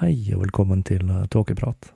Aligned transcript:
Hei 0.00 0.14
og 0.32 0.40
velkommen 0.40 0.80
til 0.80 1.10
Tåkeprat. 1.28 1.90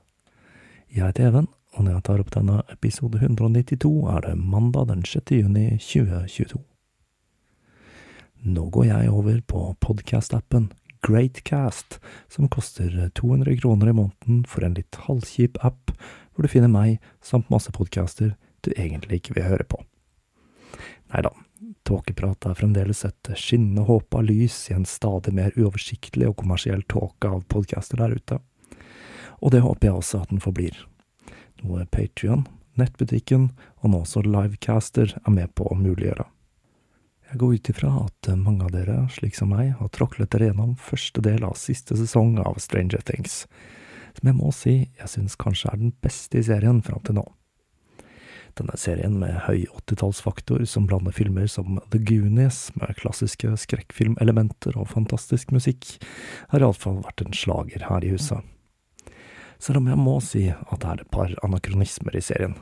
Jeg 0.93 1.07
heter 1.07 1.25
Even, 1.25 1.47
og 1.73 1.87
når 1.87 1.95
jeg 1.95 2.03
tar 2.05 2.19
opp 2.21 2.27
denne 2.35 2.59
episode 2.69 3.17
192, 3.17 3.89
er 4.13 4.19
det 4.27 4.33
mandag 4.37 4.91
den 4.91 5.01
6. 5.01 5.31
juni 5.33 5.63
2022. 5.81 6.59
Nå 8.45 8.67
går 8.75 8.85
jeg 8.91 9.09
over 9.09 9.39
på 9.49 9.63
podkast-appen 9.81 10.67
Greatcast, 11.01 11.97
som 12.29 12.45
koster 12.45 12.93
200 13.17 13.57
kroner 13.63 13.89
i 13.89 13.97
måneden 13.97 14.45
for 14.45 14.61
en 14.61 14.77
litt 14.77 15.01
halvkjip 15.07 15.57
app, 15.65 15.95
hvor 16.35 16.45
du 16.45 16.53
finner 16.53 16.69
meg 16.69 17.01
samt 17.25 17.49
masse 17.49 17.73
podcaster 17.73 18.35
du 18.61 18.69
egentlig 18.77 19.23
ikke 19.23 19.39
vil 19.39 19.49
høre 19.49 19.65
på. 19.65 19.81
Nei 21.09 21.25
da, 21.25 21.33
tåkeprat 21.85 22.47
er 22.49 22.57
fremdeles 22.57 23.05
et 23.07 23.31
skinnende 23.39 23.85
håp 23.87 24.17
av 24.17 24.25
lys 24.27 24.57
i 24.71 24.75
en 24.75 24.87
stadig 24.89 25.33
mer 25.37 25.55
uoversiktlig 25.55 26.27
og 26.29 26.39
kommersiell 26.41 26.83
tåke 26.91 27.29
av 27.29 27.45
podcaster 27.51 28.01
der 28.01 28.17
ute. 28.17 28.39
Og 29.41 29.53
det 29.53 29.63
håper 29.65 29.89
jeg 29.89 29.99
også 29.99 30.23
at 30.23 30.31
den 30.33 30.43
forblir 30.43 30.77
noe 31.63 31.85
Patrion, 31.89 32.45
nettbutikken 32.79 33.49
og 33.81 33.91
nå 33.91 34.01
også 34.03 34.25
Livecaster 34.25 35.15
er 35.21 35.33
med 35.33 35.53
på 35.55 35.67
å 35.69 35.77
muliggjøre. 35.79 36.25
Jeg 37.31 37.39
går 37.41 37.55
ut 37.55 37.69
ifra 37.71 37.91
at 38.03 38.29
mange 38.37 38.67
av 38.67 38.73
dere, 38.75 38.99
slik 39.11 39.35
som 39.37 39.49
meg, 39.51 39.73
har 39.79 39.89
tråklet 39.93 40.29
dere 40.33 40.51
gjennom 40.51 40.75
første 40.77 41.23
del 41.25 41.43
av 41.47 41.57
siste 41.59 41.97
sesong 41.97 42.37
av 42.39 42.59
Stranger 42.61 43.01
Things, 43.07 43.43
som 44.15 44.29
jeg 44.29 44.37
må 44.37 44.51
si 44.55 44.75
jeg 44.99 45.11
synes 45.11 45.37
kanskje 45.39 45.71
er 45.71 45.81
den 45.81 45.95
beste 46.05 46.39
i 46.39 46.45
serien 46.45 46.83
fram 46.85 47.01
til 47.03 47.17
nå. 47.17 47.25
Denne 48.55 48.77
serien 48.79 49.17
med 49.19 49.35
høy 49.49 49.65
åttitallsfaktor 49.75 50.63
som 50.69 50.87
blander 50.87 51.15
filmer 51.15 51.49
som 51.51 51.81
The 51.91 51.99
Goonies 51.99 52.69
med 52.79 52.95
klassiske 53.01 53.51
skrekkfilmelementer 53.65 54.77
og 54.79 54.91
fantastisk 54.93 55.51
musikk, 55.55 55.97
har 56.53 56.63
iallfall 56.63 57.01
vært 57.03 57.25
en 57.25 57.35
slager 57.35 57.89
her 57.89 58.05
i 58.05 58.13
huset 58.15 58.45
selv 59.61 59.81
om 59.81 59.89
jeg 59.89 59.99
må 59.99 60.15
si 60.23 60.45
at 60.51 60.79
det 60.81 60.89
er 60.89 61.03
et 61.03 61.11
par 61.13 61.35
anakronismer 61.45 62.15
i 62.17 62.23
serien. 62.23 62.55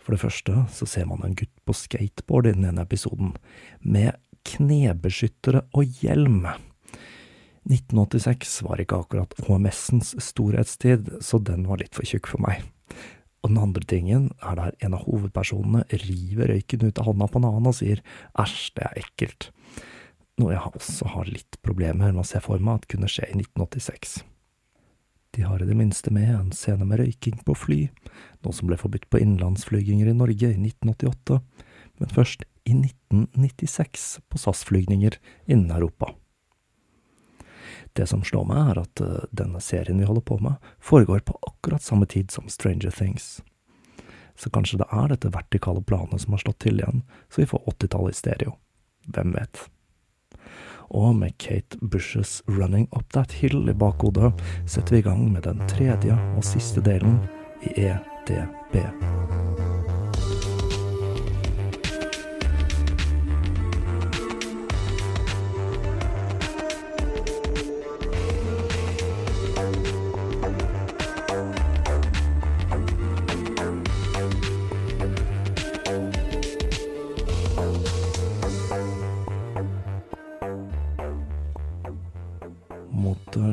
For 0.00 0.14
det 0.14 0.22
første 0.22 0.64
så 0.72 0.88
ser 0.88 1.08
man 1.10 1.22
en 1.24 1.36
gutt 1.36 1.52
på 1.68 1.76
skateboard 1.76 2.48
i 2.48 2.56
den 2.56 2.68
ene 2.70 2.84
episoden, 2.86 3.34
med 3.80 4.16
knebeskyttere 4.48 5.66
og 5.76 6.00
hjelm. 6.00 6.46
1986 7.68 8.60
var 8.64 8.80
ikke 8.80 9.02
akkurat 9.02 9.36
HMS-ens 9.44 10.14
storhetstid, 10.30 11.12
så 11.20 11.42
den 11.44 11.66
var 11.68 11.82
litt 11.82 11.96
for 11.96 12.08
tjukk 12.08 12.30
for 12.32 12.42
meg. 12.46 12.64
Og 13.40 13.52
den 13.52 13.60
andre 13.60 13.86
tingen 13.88 14.28
er 14.44 14.58
der 14.58 14.74
en 14.84 14.96
av 14.96 15.06
hovedpersonene 15.06 15.86
river 16.02 16.52
røyken 16.52 16.84
ut 16.84 17.00
av 17.00 17.08
hånda 17.08 17.30
på 17.30 17.40
en 17.40 17.48
annen 17.48 17.70
og 17.70 17.78
sier 17.78 18.02
æsj, 18.38 18.58
det 18.76 18.84
er 18.88 19.00
ekkelt. 19.00 19.48
Noe 20.40 20.52
jeg 20.54 20.74
også 20.76 21.08
har 21.14 21.28
litt 21.28 21.58
problemer 21.64 22.12
med 22.12 22.22
å 22.22 22.28
se 22.28 22.40
for 22.44 22.60
meg 22.60 22.80
at 22.82 22.90
kunne 22.92 23.08
skje 23.10 23.28
i 23.28 23.38
1986. 23.40 24.20
De 25.36 25.44
har 25.46 25.62
i 25.62 25.68
det 25.68 25.76
minste 25.78 26.10
med 26.12 26.30
en 26.34 26.52
scene 26.56 26.86
med 26.88 27.00
røyking 27.00 27.40
på 27.46 27.54
fly, 27.54 27.80
noe 28.42 28.56
som 28.56 28.68
ble 28.68 28.78
forbudt 28.80 29.06
på 29.12 29.20
innenlandsflyginger 29.22 30.10
i 30.10 30.16
Norge 30.16 30.50
i 30.50 30.58
1988, 30.58 31.38
men 32.00 32.16
først 32.16 32.44
i 32.66 32.74
1996 32.74 34.08
på 34.28 34.40
SAS-flygninger 34.42 35.16
innen 35.46 35.70
Europa. 35.76 36.12
Det 38.00 38.06
som 38.08 38.22
slår 38.24 38.46
meg, 38.48 38.60
er 38.72 38.80
at 38.80 39.02
eh, 39.04 39.26
denne 39.36 39.60
serien 39.60 40.00
vi 40.00 40.08
holder 40.08 40.24
på 40.24 40.38
med, 40.40 40.70
foregår 40.80 41.20
på 41.28 41.36
akkurat 41.50 41.84
samme 41.84 42.08
tid 42.08 42.32
som 42.32 42.48
Stranger 42.48 42.94
Things. 42.96 43.42
Så 44.40 44.48
kanskje 44.48 44.80
det 44.80 44.88
er 44.88 45.12
dette 45.12 45.32
vertikale 45.34 45.84
planet 45.84 46.24
som 46.24 46.32
har 46.32 46.40
slått 46.40 46.62
til 46.64 46.80
igjen, 46.80 47.04
så 47.28 47.42
vi 47.42 47.50
får 47.50 47.66
80-tallet 47.76 48.16
i 48.16 48.20
stereo. 48.22 48.56
Hvem 49.12 49.36
vet? 49.36 49.66
og 50.90 51.14
med 51.14 51.38
Kate 51.38 51.78
Bushes 51.80 52.42
Running 52.46 52.88
Up 52.90 53.12
That 53.12 53.32
Hill 53.32 53.68
i 53.68 53.74
bakhodet 53.74 54.32
setter 54.66 54.96
vi 54.96 54.98
i 54.98 55.06
gang 55.06 55.32
med 55.32 55.46
den 55.46 55.62
tredje 55.70 56.16
og 56.36 56.42
siste 56.44 56.82
delen 56.82 57.20
i 57.62 57.86
EDB. 57.92 58.74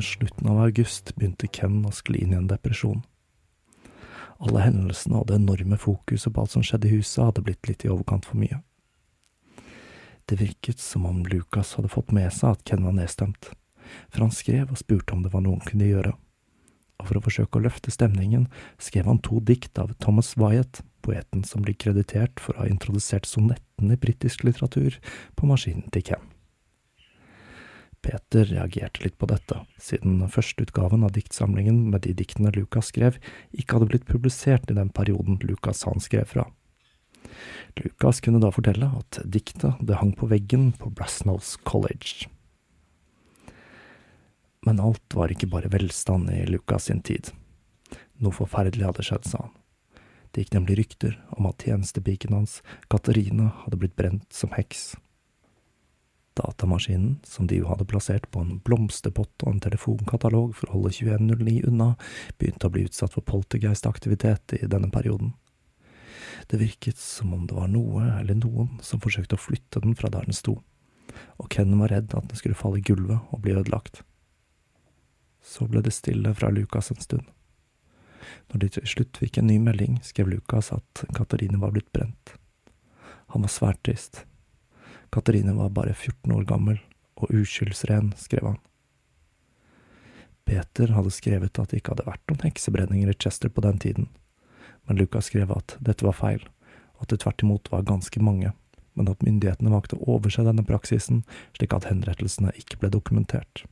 Slutten 0.03 0.49
av 0.51 0.61
august 0.63 1.13
begynte 1.15 1.49
Ken 1.51 1.83
å 1.87 1.93
skli 1.95 2.23
inn 2.23 2.33
i 2.33 2.39
en 2.39 2.49
depresjon. 2.49 3.03
Alle 4.37 4.61
hendelsene 4.61 5.17
og 5.17 5.29
det 5.29 5.39
enorme 5.39 5.79
fokuset 5.81 6.33
på 6.33 6.43
alt 6.43 6.53
som 6.53 6.65
skjedde 6.65 6.89
i 6.89 6.97
huset, 6.99 7.23
hadde 7.25 7.43
blitt 7.45 7.69
litt 7.69 7.85
i 7.85 7.91
overkant 7.93 8.27
for 8.27 8.37
mye. 8.37 8.61
Det 10.27 10.37
virket 10.41 10.83
som 10.83 11.07
om 11.07 11.23
Lucas 11.25 11.73
hadde 11.77 11.89
fått 11.89 12.11
med 12.15 12.29
seg 12.35 12.53
at 12.53 12.63
Ken 12.67 12.85
var 12.85 12.95
nedstemt, 12.97 13.49
for 14.11 14.25
han 14.25 14.35
skrev 14.35 14.69
og 14.69 14.81
spurte 14.81 15.15
om 15.15 15.23
det 15.23 15.31
var 15.33 15.45
noe 15.45 15.57
han 15.57 15.69
kunne 15.69 15.89
gjøre. 15.89 16.13
Og 16.97 17.09
for 17.09 17.19
å 17.19 17.23
forsøke 17.23 17.59
å 17.59 17.63
løfte 17.63 17.93
stemningen, 17.93 18.47
skrev 18.81 19.07
han 19.09 19.21
to 19.23 19.39
dikt 19.39 19.79
av 19.79 19.93
Thomas 20.03 20.33
Wyatt, 20.37 20.81
poeten 21.05 21.45
som 21.47 21.63
blir 21.63 21.77
kreditert 21.79 22.41
for 22.43 22.57
å 22.57 22.65
ha 22.65 22.71
introdusert 22.71 23.29
sonetten 23.29 23.93
i 23.93 23.99
britisk 24.01 24.43
litteratur, 24.43 24.97
på 25.37 25.49
maskinen 25.49 25.87
til 25.93 26.09
Ken. 26.11 26.33
Peter 28.05 28.45
reagerte 28.47 29.03
litt 29.03 29.17
på 29.19 29.27
dette, 29.29 29.59
siden 29.81 30.21
førsteutgaven 30.31 31.03
av 31.03 31.15
diktsamlingen 31.15 31.87
med 31.91 32.05
de 32.05 32.13
diktene 32.17 32.53
Lucas 32.55 32.91
skrev, 32.93 33.17
ikke 33.51 33.77
hadde 33.77 33.89
blitt 33.91 34.07
publisert 34.09 34.69
i 34.71 34.77
den 34.77 34.91
perioden 34.93 35.39
Lucas 35.43 35.83
han 35.87 36.03
skrev 36.03 36.29
fra. 36.29 36.47
Lucas 37.77 38.21
kunne 38.23 38.41
da 38.41 38.51
fortelle 38.53 38.89
at 38.99 39.19
diktet 39.25 39.81
det 39.83 39.99
hang 39.99 40.13
på 40.17 40.29
veggen 40.31 40.71
på 40.77 40.89
Brasnows 40.93 41.57
College. 41.67 42.29
Men 44.65 44.81
alt 44.83 45.15
var 45.15 45.31
ikke 45.31 45.49
bare 45.51 45.71
velstand 45.71 46.31
i 46.33 46.45
Lucas 46.49 46.89
sin 46.89 47.03
tid. 47.05 47.29
Noe 48.19 48.35
forferdelig 48.35 48.87
hadde 48.87 49.05
skjedd, 49.05 49.27
sa 49.29 49.45
han. 49.45 49.53
Det 50.31 50.43
gikk 50.43 50.57
nemlig 50.57 50.77
rykter 50.81 51.13
om 51.37 51.47
at 51.49 51.63
tjenestepiken 51.63 52.35
hans, 52.35 52.59
Katarina, 52.91 53.51
hadde 53.63 53.79
blitt 53.81 53.95
brent 53.97 54.27
som 54.33 54.51
heks. 54.57 54.95
Datamaskinen, 56.37 57.17
som 57.25 57.47
de 57.49 57.59
jo 57.59 57.67
hadde 57.71 57.87
plassert 57.89 58.29
på 58.31 58.43
en 58.43 58.59
blomsterpott 58.65 59.45
og 59.45 59.51
en 59.51 59.63
telefonkatalog 59.63 60.53
for 60.57 60.69
å 60.69 60.77
holde 60.77 60.93
2109 60.99 61.67
unna, 61.71 61.89
begynte 62.37 62.69
å 62.69 62.73
bli 62.73 62.85
utsatt 62.87 63.15
for 63.17 63.25
poltergeistaktivitet 63.27 64.57
i 64.61 64.69
denne 64.69 64.91
perioden. 64.93 65.33
Det 66.47 66.61
virket 66.61 66.97
som 67.01 67.33
om 67.33 67.47
det 67.47 67.57
var 67.57 67.71
noe 67.71 68.05
eller 68.19 68.37
noen 68.37 68.77
som 68.85 69.01
forsøkte 69.03 69.35
å 69.35 69.41
flytte 69.41 69.81
den 69.83 69.97
fra 69.97 70.11
der 70.13 70.27
den 70.29 70.37
sto, 70.37 70.59
og 71.41 71.49
Ken 71.53 71.73
var 71.79 71.91
redd 71.91 72.13
at 72.13 72.29
den 72.29 72.39
skulle 72.39 72.57
falle 72.57 72.79
i 72.79 72.85
gulvet 72.85 73.33
og 73.33 73.41
bli 73.43 73.55
ødelagt. 73.57 74.03
Så 75.43 75.67
ble 75.67 75.81
det 75.83 75.95
stille 75.95 76.33
fra 76.35 76.51
Lukas 76.53 76.91
en 76.91 77.01
stund. 77.01 77.27
Når 78.51 78.61
de 78.61 78.69
til 78.75 78.89
slutt 78.91 79.19
fikk 79.21 79.39
en 79.39 79.47
ny 79.47 79.57
melding, 79.63 79.99
skrev 80.03 80.29
Lukas 80.31 80.73
at 80.75 81.03
Katarina 81.15 81.59
var 81.61 81.73
blitt 81.75 81.91
brent. 81.95 82.35
Han 83.33 83.43
var 83.43 83.51
svært 83.51 83.83
trist. 83.87 84.25
Katarine 85.13 85.55
var 85.57 85.73
bare 85.75 85.93
14 85.93 86.31
år 86.35 86.45
gammel 86.49 86.79
og 87.17 87.31
uskyldsren, 87.33 88.13
skrev 88.19 88.51
han. 88.51 88.59
Peter 90.47 90.93
hadde 90.95 91.11
skrevet 91.11 91.59
at 91.59 91.71
det 91.71 91.81
ikke 91.81 91.95
hadde 91.95 92.07
vært 92.07 92.23
noen 92.29 92.45
heksebrenninger 92.45 93.11
i 93.11 93.17
Chester 93.19 93.51
på 93.51 93.63
den 93.65 93.79
tiden, 93.83 94.07
men 94.87 94.99
Lucas 94.99 95.27
skrev 95.27 95.51
at 95.51 95.75
dette 95.83 96.07
var 96.07 96.15
feil, 96.15 96.43
og 96.95 97.05
at 97.05 97.11
det 97.11 97.21
tvert 97.23 97.43
imot 97.43 97.71
var 97.73 97.87
ganske 97.87 98.21
mange, 98.23 98.53
men 98.97 99.11
at 99.11 99.23
myndighetene 99.25 99.73
valgte 99.73 99.99
å 99.99 100.15
overse 100.15 100.45
denne 100.47 100.65
praksisen 100.65 101.23
slik 101.57 101.75
at 101.75 101.89
henrettelsene 101.89 102.53
ikke 102.57 102.79
ble 102.81 102.93
dokumentert. 102.95 103.65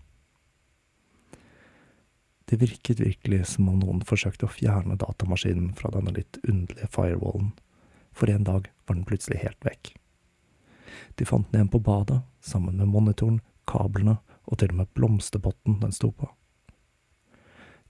Det 2.46 2.60
virket 2.62 3.02
virkelig 3.02 3.46
som 3.56 3.72
om 3.72 3.80
noen 3.82 4.04
forsøkte 4.06 4.46
å 4.46 4.54
fjerne 4.54 5.00
datamaskinen 5.02 5.72
fra 5.80 5.90
denne 5.96 6.14
litt 6.14 6.38
underlige 6.44 6.92
firewallen, 6.94 7.54
for 8.14 8.30
en 8.30 8.46
dag 8.46 8.68
var 8.86 9.00
den 9.00 9.08
plutselig 9.08 9.42
helt 9.42 9.66
vekk. 9.66 9.96
De 11.16 11.26
fant 11.26 11.48
den 11.52 11.60
igjen 11.60 11.72
på 11.74 11.82
badet, 11.84 12.22
sammen 12.42 12.78
med 12.78 12.92
monitoren, 12.92 13.42
kablene 13.68 14.18
og 14.46 14.60
til 14.62 14.74
og 14.74 14.82
med 14.82 14.92
blomsterpotten 14.98 15.80
den 15.82 15.94
sto 15.96 16.12
på. 16.12 16.30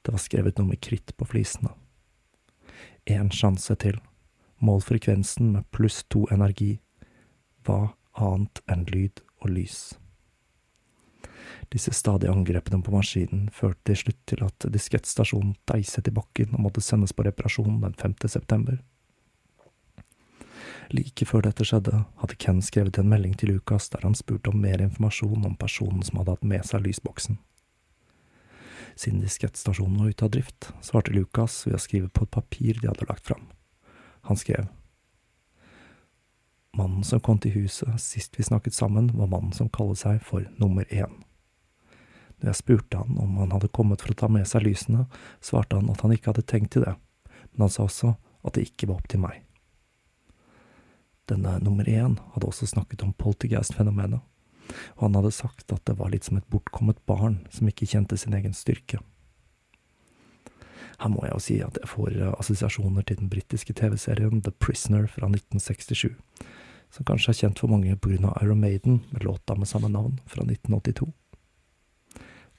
Det 0.05 0.13
var 0.13 0.21
skrevet 0.21 0.59
noe 0.59 0.69
med 0.69 0.81
kritt 0.85 1.15
på 1.17 1.27
flisene. 1.27 1.73
Én 3.09 3.31
sjanse 3.33 3.75
til, 3.81 3.97
mål 4.61 4.81
frekvensen 4.85 5.51
med 5.55 5.67
pluss 5.73 6.03
to 6.09 6.25
energi, 6.33 6.75
hva 7.65 7.95
annet 8.15 8.61
enn 8.71 8.85
lyd 8.89 9.21
og 9.41 9.51
lys. 9.57 9.79
Disse 11.73 11.93
stadige 11.93 12.31
angrepene 12.31 12.81
på 12.85 12.93
maskinen 12.93 13.49
førte 13.53 13.89
til 13.89 13.99
slutt 14.03 14.21
til 14.29 14.43
at 14.45 14.67
diskettstasjonen 14.71 15.55
deiset 15.69 16.07
i 16.09 16.13
bakken 16.13 16.53
og 16.53 16.67
måtte 16.67 16.83
sendes 16.85 17.13
på 17.13 17.25
reparasjon 17.25 17.81
den 17.81 17.97
5. 17.97 18.15
september. 18.29 18.77
Like 20.93 21.25
før 21.27 21.45
dette 21.45 21.65
skjedde, 21.67 22.03
hadde 22.21 22.37
Ken 22.41 22.61
skrevet 22.63 22.99
en 22.99 23.09
melding 23.11 23.35
til 23.39 23.53
Lucas 23.53 23.89
der 23.93 24.05
han 24.05 24.15
spurte 24.17 24.51
om 24.51 24.61
mer 24.61 24.81
informasjon 24.83 25.45
om 25.45 25.57
personen 25.59 26.03
som 26.05 26.21
hadde 26.21 26.37
hatt 26.37 26.47
med 26.47 26.65
seg 26.67 26.85
lysboksen. 26.85 27.39
Siden 28.95 29.19
diskettstasjonen 29.19 29.99
var 29.99 30.13
ute 30.13 30.25
av 30.25 30.31
drift, 30.31 30.71
svarte 30.81 31.11
Lucas 31.11 31.65
ved 31.67 31.75
å 31.75 31.83
skrive 31.83 32.09
på 32.09 32.23
et 32.23 32.31
papir 32.31 32.79
de 32.79 32.87
hadde 32.87 33.07
lagt 33.09 33.27
fram. 33.27 33.49
Han 34.29 34.39
skrev 34.39 34.67
Mannen 36.75 37.05
som 37.07 37.21
kom 37.23 37.37
til 37.39 37.53
huset 37.55 38.01
sist 38.03 38.35
vi 38.35 38.43
snakket 38.43 38.75
sammen, 38.75 39.07
var 39.15 39.29
mannen 39.31 39.53
som 39.55 39.69
kaller 39.71 39.95
seg 39.95 40.19
for 40.23 40.43
nummer 40.59 40.83
én. 40.91 41.21
Når 42.41 42.51
jeg 42.51 42.59
spurte 42.59 42.99
han 42.99 43.15
om 43.21 43.37
han 43.39 43.53
hadde 43.55 43.71
kommet 43.71 44.03
for 44.03 44.11
å 44.11 44.17
ta 44.19 44.27
med 44.27 44.43
seg 44.49 44.65
lysene, 44.65 45.05
svarte 45.39 45.79
han 45.79 45.87
at 45.93 46.03
han 46.03 46.11
ikke 46.11 46.33
hadde 46.33 46.43
tenkt 46.43 46.73
til 46.75 46.83
det, 46.83 46.97
men 47.53 47.67
han 47.67 47.71
sa 47.71 47.87
også 47.87 48.17
at 48.43 48.57
det 48.57 48.67
ikke 48.67 48.89
var 48.89 48.99
opp 48.99 49.07
til 49.11 49.23
meg. 49.23 49.39
Denne 51.29 51.57
nummer 51.63 51.87
én 51.89 52.19
hadde 52.33 52.47
også 52.47 52.67
snakket 52.69 53.03
om 53.05 53.13
poltergeist-fenomenet, 53.17 54.21
og 54.97 55.01
han 55.07 55.17
hadde 55.17 55.33
sagt 55.33 55.73
at 55.73 55.81
det 55.89 55.97
var 55.97 56.11
litt 56.13 56.27
som 56.27 56.37
et 56.37 56.47
bortkommet 56.53 57.01
barn 57.09 57.39
som 57.53 57.69
ikke 57.69 57.87
kjente 57.89 58.17
sin 58.17 58.35
egen 58.37 58.53
styrke. 58.53 59.01
Her 61.01 61.11
må 61.11 61.25
jeg 61.25 61.33
jo 61.33 61.43
si 61.43 61.57
at 61.63 61.79
jeg 61.81 61.91
får 61.91 62.13
eh, 62.15 62.33
assosiasjoner 62.39 63.03
til 63.07 63.19
den 63.19 63.31
britiske 63.31 63.75
TV-serien 63.75 64.43
The 64.45 64.53
Prisoner 64.63 65.09
fra 65.11 65.27
1967, 65.27 66.13
som 66.93 67.07
kanskje 67.07 67.33
er 67.33 67.39
kjent 67.41 67.59
for 67.59 67.73
mange 67.73 67.91
av 67.91 68.37
Iron 68.43 68.61
Maiden 68.61 69.01
med 69.11 69.25
låta 69.27 69.57
med 69.59 69.67
samme 69.67 69.89
navn 69.91 70.19
fra 70.29 70.45
1982. 70.45 71.09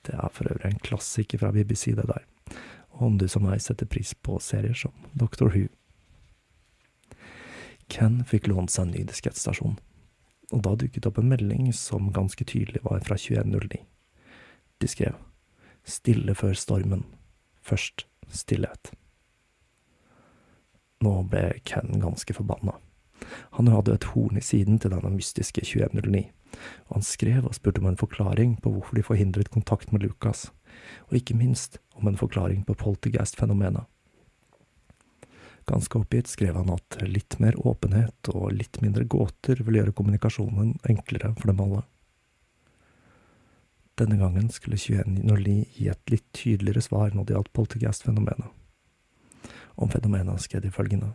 Det 0.07 0.15
er 0.15 0.35
for 0.35 0.51
øvrig 0.51 0.69
en 0.69 0.85
klassiker 0.85 1.41
fra 1.41 1.53
BBC, 1.55 1.95
det 1.97 2.07
der, 2.07 2.27
og 2.99 3.09
om 3.09 3.19
du 3.19 3.27
som 3.29 3.47
meg 3.47 3.62
setter 3.62 3.89
pris 3.89 4.12
på 4.15 4.39
serier 4.43 4.77
som 4.77 4.93
Doctor 5.15 5.50
Who. 5.55 5.71
Ken 7.88 8.23
fikk 8.26 8.49
lånt 8.50 8.73
seg 8.75 8.88
en 8.88 8.95
ny 8.97 9.05
diskettstasjon, 9.07 9.78
og 10.52 10.62
da 10.66 10.75
dukket 10.78 11.07
opp 11.09 11.21
en 11.21 11.31
melding 11.31 11.71
som 11.75 12.12
ganske 12.14 12.45
tydelig 12.45 12.83
var 12.87 13.02
fra 13.07 13.19
2109. 13.19 13.83
De 14.83 14.90
skrev 14.90 15.16
Stille 15.87 16.35
før 16.35 16.57
stormen. 16.59 17.05
Først 17.62 18.09
stillhet. 18.35 18.90
Nå 21.02 21.12
ble 21.31 21.61
Ken 21.69 22.00
ganske 22.02 22.35
forbanna. 22.35 22.75
Han 23.55 23.71
hadde 23.71 23.95
et 23.95 24.09
horn 24.11 24.38
i 24.38 24.45
siden 24.45 24.81
til 24.83 24.90
denne 24.90 25.12
mystiske 25.14 25.62
2109, 25.62 26.25
og 26.88 26.99
han 26.99 27.07
skrev 27.07 27.47
og 27.47 27.55
spurte 27.55 27.83
om 27.83 27.90
en 27.90 28.00
forklaring 28.00 28.57
på 28.62 28.73
hvorfor 28.75 28.99
de 28.99 29.07
forhindret 29.07 29.52
kontakt 29.55 29.93
med 29.93 30.02
Lucas, 30.02 30.49
og 31.09 31.21
ikke 31.21 31.38
minst 31.38 31.78
om 31.95 32.11
en 32.11 32.19
forklaring 32.19 32.64
på 32.66 32.75
poltergeist-fenomenet. 32.75 33.87
Ganske 35.66 35.99
oppgitt 35.99 36.28
skrev 36.30 36.54
han 36.54 36.70
at 36.70 36.96
litt 37.02 37.40
mer 37.42 37.56
åpenhet 37.66 38.28
og 38.30 38.52
litt 38.54 38.78
mindre 38.85 39.02
gåter 39.11 39.64
vil 39.66 39.80
gjøre 39.80 39.94
kommunikasjonen 39.99 40.76
enklere 40.87 41.32
for 41.35 41.50
dem 41.50 41.62
alle. 41.64 41.82
Denne 43.99 44.18
gangen 44.20 44.46
skulle 44.54 44.78
2109 44.78 45.56
gi 45.75 45.88
et 45.90 46.12
litt 46.12 46.26
tydeligere 46.37 46.85
svar 46.85 47.16
når 47.16 47.26
det 47.26 47.35
gjaldt 47.35 47.52
poltergeist-fenomenet. 47.56 48.50
Om 49.76 49.90
fenomenet 49.90 50.44
skrev 50.44 50.62
de 50.62 50.70
følgende. 50.70 51.14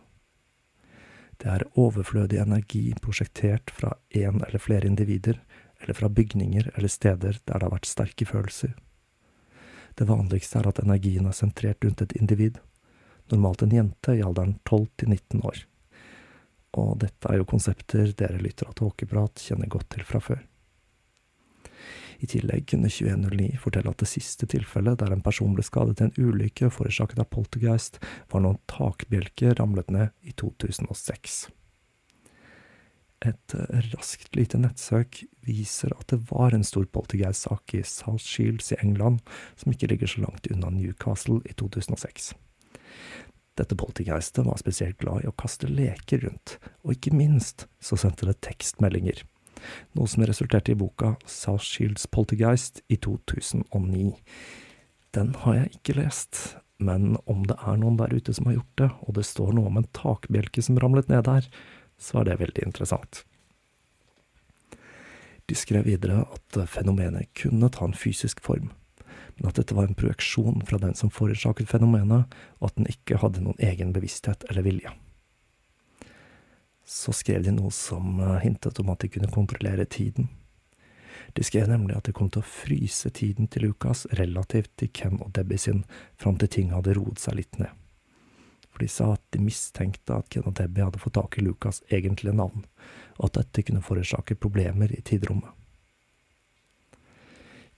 Det 1.40 1.48
er 1.48 1.64
overflødig 1.78 2.42
energi 2.42 2.82
prosjektert 3.02 3.72
fra 3.74 3.94
én 4.14 4.42
eller 4.44 4.60
flere 4.62 4.86
individer, 4.86 5.40
eller 5.80 5.96
fra 5.96 6.10
bygninger 6.12 6.68
eller 6.74 6.92
steder 6.92 7.40
der 7.40 7.56
det 7.56 7.64
har 7.64 7.72
vært 7.72 7.88
sterke 7.88 8.28
følelser. 8.28 8.76
Det 9.96 10.06
vanligste 10.08 10.60
er 10.60 10.68
at 10.68 10.82
energien 10.84 11.26
er 11.26 11.36
sentrert 11.36 11.84
rundt 11.84 12.04
et 12.04 12.14
individ 12.20 12.60
normalt 13.30 13.62
en 13.62 13.74
jente 13.76 14.16
i 14.16 14.24
alderen 14.24 14.56
12 14.64 14.86
til 14.96 15.12
19 15.12 15.44
år. 15.46 15.62
Og 16.80 16.96
dette 17.02 17.28
er 17.28 17.40
jo 17.40 17.48
konsepter 17.48 18.14
dere 18.16 18.40
lytter 18.40 18.70
av 18.70 18.76
Tåkeprat 18.78 19.44
kjenner 19.44 19.70
godt 19.70 19.90
til 19.92 20.06
fra 20.08 20.22
før. 20.24 20.40
I 22.22 22.28
tillegg 22.30 22.68
kunne 22.70 22.90
2109 22.92 23.58
fortelle 23.58 23.90
at 23.90 24.02
det 24.02 24.08
siste 24.08 24.46
tilfellet 24.46 25.00
der 25.00 25.10
en 25.14 25.24
person 25.24 25.56
ble 25.56 25.64
skadet 25.66 25.98
i 25.98 26.06
en 26.06 26.14
ulykke 26.30 26.70
forårsaket 26.70 27.18
av 27.18 27.28
poltergeist, 27.34 27.98
var 28.30 28.44
når 28.44 28.54
en 28.54 28.62
takbjelke 28.70 29.56
ramlet 29.58 29.90
ned 29.90 30.14
i 30.22 30.34
2006. 30.38 31.42
Et 33.26 33.54
raskt 33.92 34.34
lite 34.38 34.58
nettsøk 34.58 35.20
viser 35.46 35.94
at 35.94 36.08
det 36.10 36.20
var 36.30 36.54
en 36.54 36.64
stor 36.66 36.86
poltergeist-sak 36.94 37.74
i 37.78 37.82
South 37.86 38.22
Shields 38.22 38.72
i 38.74 38.78
England, 38.82 39.20
som 39.58 39.74
ikke 39.74 39.90
ligger 39.90 40.10
så 40.10 40.24
langt 40.24 40.48
unna 40.50 40.70
Newcastle 40.74 41.40
i 41.46 41.54
2006. 41.58 42.32
Dette 43.58 43.76
poltergeistet 43.76 44.46
var 44.46 44.56
spesielt 44.60 44.98
glad 45.02 45.24
i 45.24 45.28
å 45.28 45.36
kaste 45.36 45.68
leker 45.68 46.24
rundt, 46.24 46.56
og 46.82 46.94
ikke 46.94 47.12
minst 47.14 47.66
så 47.84 47.98
sendte 48.00 48.28
det 48.28 48.40
tekstmeldinger. 48.44 49.24
noe 49.94 50.08
som 50.10 50.24
resulterte 50.26 50.72
i 50.72 50.78
boka 50.78 51.14
South 51.26 51.62
Shields 51.62 52.08
Poltergeist 52.10 52.80
i 52.88 52.96
2009. 52.96 54.16
Den 55.14 55.34
har 55.44 55.54
jeg 55.54 55.76
ikke 55.76 55.98
lest, 56.00 56.56
men 56.82 57.16
om 57.30 57.44
det 57.46 57.58
er 57.60 57.76
noen 57.78 57.98
der 58.00 58.14
ute 58.14 58.34
som 58.34 58.48
har 58.48 58.56
gjort 58.56 58.80
det, 58.80 58.90
og 59.06 59.14
det 59.14 59.26
står 59.28 59.52
noe 59.54 59.70
om 59.70 59.78
en 59.78 59.90
takbjelke 59.94 60.64
som 60.64 60.80
ramlet 60.82 61.12
ned 61.12 61.28
der, 61.28 61.46
så 62.00 62.20
er 62.20 62.30
det 62.30 62.40
veldig 62.40 62.66
interessant. 62.66 63.22
De 65.46 65.54
skrev 65.58 65.86
videre 65.86 66.24
at 66.24 66.58
fenomenet 66.70 67.30
kunne 67.38 67.70
ta 67.70 67.86
en 67.86 67.98
fysisk 67.98 68.40
form, 68.42 68.72
men 69.38 69.48
at 69.48 69.58
dette 69.58 69.76
var 69.76 69.88
en 69.88 69.98
projeksjon 69.98 70.62
fra 70.68 70.78
den 70.82 70.94
som 70.98 71.10
forårsaket 71.12 71.70
fenomenet, 71.70 72.36
og 72.60 72.68
at 72.68 72.78
den 72.78 72.90
ikke 72.90 73.20
hadde 73.22 73.42
noen 73.44 73.58
egen 73.62 73.94
bevissthet 73.94 74.46
eller 74.50 74.66
vilje. 74.66 74.92
Så 76.84 77.14
skrev 77.16 77.44
de 77.46 77.54
noe 77.54 77.72
som 77.72 78.20
hintet 78.42 78.80
om 78.82 78.90
at 78.92 79.04
de 79.04 79.10
kunne 79.12 79.30
kontrollere 79.32 79.86
tiden. 79.88 80.28
De 81.32 81.44
skrev 81.44 81.68
nemlig 81.70 81.96
at 81.96 82.08
de 82.08 82.14
kom 82.16 82.28
til 82.32 82.42
å 82.42 82.48
fryse 82.48 83.08
tiden 83.14 83.48
til 83.48 83.68
Lucas 83.68 84.04
relativt 84.18 84.72
til 84.80 84.90
Ken 84.92 85.20
og 85.22 85.32
Debbie 85.36 85.60
sin, 85.60 85.84
fram 86.20 86.36
til 86.40 86.50
ting 86.52 86.74
hadde 86.74 86.96
roet 86.98 87.22
seg 87.22 87.38
litt 87.38 87.60
ned. 87.62 87.70
For 88.72 88.84
de 88.84 88.88
sa 88.88 89.10
at 89.14 89.24
de 89.34 89.40
mistenkte 89.44 90.16
at 90.16 90.28
Ken 90.32 90.46
og 90.48 90.56
Debbie 90.58 90.84
hadde 90.84 91.00
fått 91.00 91.16
tak 91.18 91.38
i 91.38 91.44
Lucas' 91.44 91.82
egentlige 91.92 92.36
navn, 92.36 92.64
og 93.18 93.28
at 93.28 93.40
dette 93.40 93.66
kunne 93.68 93.84
forårsake 93.84 94.36
problemer 94.40 94.92
i 94.92 95.02
tidrommet. 95.04 95.50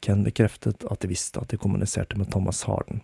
Ken 0.04 0.25
bekreftet 0.25 0.84
at 0.92 1.00
de 1.00 1.08
visste 1.08 1.40
at 1.40 1.49
de 1.49 1.56
kommuniserte 1.56 2.18
med 2.20 2.28
Thomas 2.32 2.62
Harden, 2.68 3.00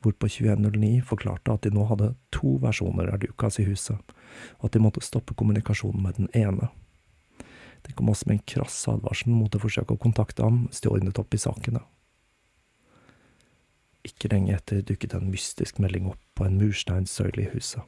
hvorpå 0.00 0.30
2109 0.32 1.02
forklarte 1.04 1.52
at 1.52 1.66
de 1.66 1.72
nå 1.76 1.84
hadde 1.90 2.14
to 2.32 2.54
versjoner 2.62 3.10
av 3.12 3.20
Lucas 3.20 3.58
i 3.60 3.66
huset, 3.66 4.14
og 4.56 4.70
at 4.70 4.72
de 4.72 4.80
måtte 4.80 5.04
stoppe 5.04 5.36
kommunikasjonen 5.36 6.06
med 6.06 6.16
den 6.16 6.30
ene. 6.32 6.70
De 7.84 7.92
kom 7.92 8.08
også 8.08 8.30
med 8.30 8.38
en 8.38 8.48
krass 8.54 8.78
advarsel 8.88 9.36
mot 9.36 9.52
å 9.52 9.60
forsøke 9.60 9.92
å 9.92 10.00
kontakte 10.00 10.48
ham 10.48 10.64
hvis 10.70 10.80
de 10.86 10.92
ordnet 10.94 11.20
opp 11.20 11.36
i 11.36 11.42
sakene. 11.44 11.84
Ikke 14.08 14.32
lenge 14.32 14.56
etter 14.56 14.80
dukket 14.80 15.18
en 15.18 15.28
mystisk 15.28 15.84
melding 15.84 16.08
opp 16.14 16.24
på 16.32 16.48
en 16.48 16.56
mursteinssøyle 16.56 17.44
i 17.44 17.52
huset. 17.52 17.84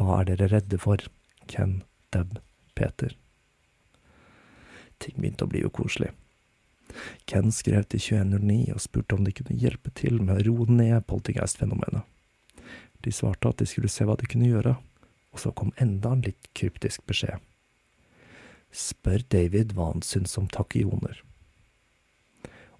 Hva 0.00 0.22
er 0.22 0.32
dere 0.32 0.52
redde 0.56 0.80
for, 0.80 1.04
Ken, 1.52 1.82
Deb, 2.16 2.38
Peter? 2.72 3.12
Ting 5.04 5.20
begynte 5.20 5.44
å 5.44 5.52
bli 5.52 5.66
ukoselig. 5.68 6.14
Ken 7.30 7.50
skrev 7.52 7.86
til 7.88 8.02
2109 8.02 8.74
og 8.74 8.82
spurte 8.84 9.16
om 9.16 9.24
de 9.26 9.32
kunne 9.34 9.56
hjelpe 9.58 9.92
til 9.96 10.20
med 10.22 10.36
å 10.36 10.44
roe 10.50 10.68
ned 10.70 11.06
poltergeist-fenomenet. 11.10 12.04
De 13.04 13.12
svarte 13.12 13.50
at 13.50 13.60
de 13.60 13.68
skulle 13.68 13.90
se 13.92 14.06
hva 14.06 14.16
de 14.20 14.28
kunne 14.30 14.48
gjøre, 14.48 14.76
og 15.34 15.42
så 15.42 15.52
kom 15.52 15.74
enda 15.82 16.14
en 16.14 16.24
litt 16.24 16.52
kryptisk 16.56 17.04
beskjed 17.10 17.42
spør 18.74 19.22
David 19.30 19.74
hva 19.74 19.92
han 19.92 20.02
syntes 20.04 20.36
om 20.40 20.48
takioner. 20.50 21.22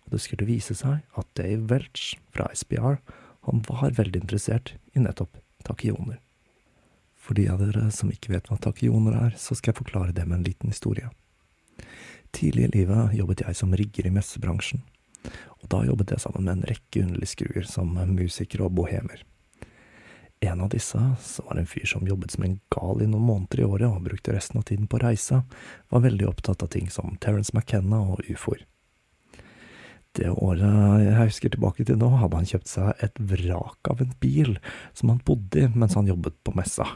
Og 0.05 0.13
det 0.13 0.21
skulle 0.25 0.49
vise 0.49 0.77
seg 0.77 1.05
at 1.19 1.31
Dave 1.39 1.65
Welch 1.71 2.17
fra 2.35 2.51
SBR, 2.53 3.01
han 3.47 3.65
var 3.69 3.95
veldig 3.97 4.25
interessert 4.25 4.75
i 4.95 5.03
nettopp 5.05 5.39
takioner. 5.65 6.19
For 7.15 7.37
de 7.39 7.47
av 7.49 7.63
dere 7.63 7.89
som 7.95 8.11
ikke 8.13 8.35
vet 8.35 8.51
hva 8.51 8.59
takioner 8.61 9.17
er, 9.17 9.37
så 9.41 9.57
skal 9.57 9.73
jeg 9.73 9.81
forklare 9.81 10.17
det 10.17 10.27
med 10.29 10.41
en 10.41 10.49
liten 10.49 10.73
historie. 10.73 11.09
Tidlig 12.35 12.65
i 12.67 12.73
livet 12.81 13.15
jobbet 13.15 13.45
jeg 13.47 13.57
som 13.57 13.75
rigger 13.79 14.09
i 14.09 14.13
messebransjen, 14.15 14.83
og 15.63 15.69
da 15.71 15.85
jobbet 15.87 16.11
jeg 16.11 16.25
sammen 16.25 16.49
med 16.49 16.57
en 16.57 16.67
rekke 16.67 17.05
underlige 17.05 17.31
skruer 17.31 17.69
som 17.71 17.95
musikere 18.11 18.67
og 18.67 18.75
bohemer. 18.75 19.23
En 20.45 20.61
av 20.61 20.73
disse, 20.75 20.99
som 20.99 21.47
var 21.49 21.61
en 21.61 21.69
fyr 21.71 21.87
som 21.89 22.05
jobbet 22.09 22.35
som 22.35 22.45
en 22.45 22.59
gal 22.75 23.01
i 23.01 23.09
noen 23.09 23.25
måneder 23.25 23.63
i 23.63 23.67
året 23.69 23.87
og 23.89 24.05
brukte 24.09 24.35
resten 24.35 24.61
av 24.61 24.67
tiden 24.69 24.91
på 24.91 24.99
å 24.99 25.05
reise, 25.07 25.41
var 25.89 26.05
veldig 26.05 26.27
opptatt 26.29 26.67
av 26.67 26.73
ting 26.75 26.91
som 26.93 27.15
Terence 27.23 27.55
McKenna 27.55 28.03
og 28.13 28.27
ufoer. 28.27 28.67
Det 30.15 30.29
året 30.31 31.01
jeg 31.03 31.15
husker 31.31 31.55
tilbake 31.55 31.87
til 31.87 31.97
nå, 31.99 32.11
hadde 32.21 32.39
han 32.39 32.51
kjøpt 32.51 32.71
seg 32.71 33.01
et 33.03 33.17
vrak 33.33 33.91
av 33.91 34.03
en 34.05 34.13
bil 34.23 34.53
som 34.93 35.11
han 35.11 35.23
bodde 35.27 35.65
i 35.65 35.71
mens 35.73 35.97
han 35.99 36.11
jobbet 36.11 36.37
på 36.47 36.55
messa, 36.59 36.87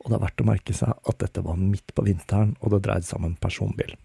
og 0.00 0.08
det 0.08 0.16
er 0.16 0.24
verdt 0.28 0.44
å 0.44 0.48
merke 0.52 0.76
seg 0.76 0.94
at 0.94 1.20
dette 1.20 1.44
var 1.44 1.60
midt 1.60 1.92
på 1.96 2.06
vinteren, 2.06 2.54
og 2.60 2.76
det 2.76 2.84
dreide 2.86 3.08
seg 3.08 3.20
om 3.20 3.28
en 3.28 3.36
personbil. 3.40 3.96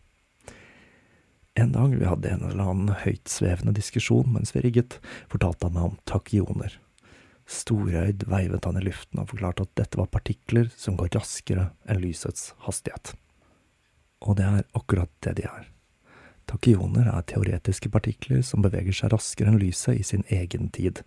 En 1.57 1.71
dag 1.71 1.95
vi 1.95 2.05
hadde 2.05 2.29
en 2.29 2.43
eller 2.45 2.67
annen 2.69 2.97
høytsvevende 3.01 3.71
diskusjon 3.73 4.27
mens 4.29 4.51
vi 4.53 4.61
rigget, 4.61 4.99
fortalte 5.31 5.65
han 5.65 5.73
meg 5.73 5.87
om 5.87 5.95
takioner. 6.05 6.75
Storøyd 7.49 8.27
veivet 8.29 8.67
han 8.67 8.77
i 8.77 8.83
luften 8.85 9.23
og 9.23 9.31
forklarte 9.31 9.65
at 9.65 9.73
dette 9.79 9.97
var 9.97 10.11
partikler 10.13 10.69
som 10.77 10.99
går 10.99 11.15
raskere 11.15 11.71
enn 11.89 12.03
lysets 12.03 12.51
hastighet. 12.67 13.15
Og 14.21 14.37
det 14.37 14.45
er 14.45 14.69
akkurat 14.77 15.09
det 15.25 15.33
de 15.39 15.47
er. 15.49 15.65
Takioner 16.47 17.09
er 17.11 17.25
teoretiske 17.27 17.89
partikler 17.91 18.39
som 18.45 18.63
beveger 18.63 18.95
seg 18.95 19.11
raskere 19.11 19.51
enn 19.51 19.59
lyset 19.59 19.99
i 19.99 20.05
sin 20.07 20.23
egen 20.31 20.69
tid, 20.71 21.01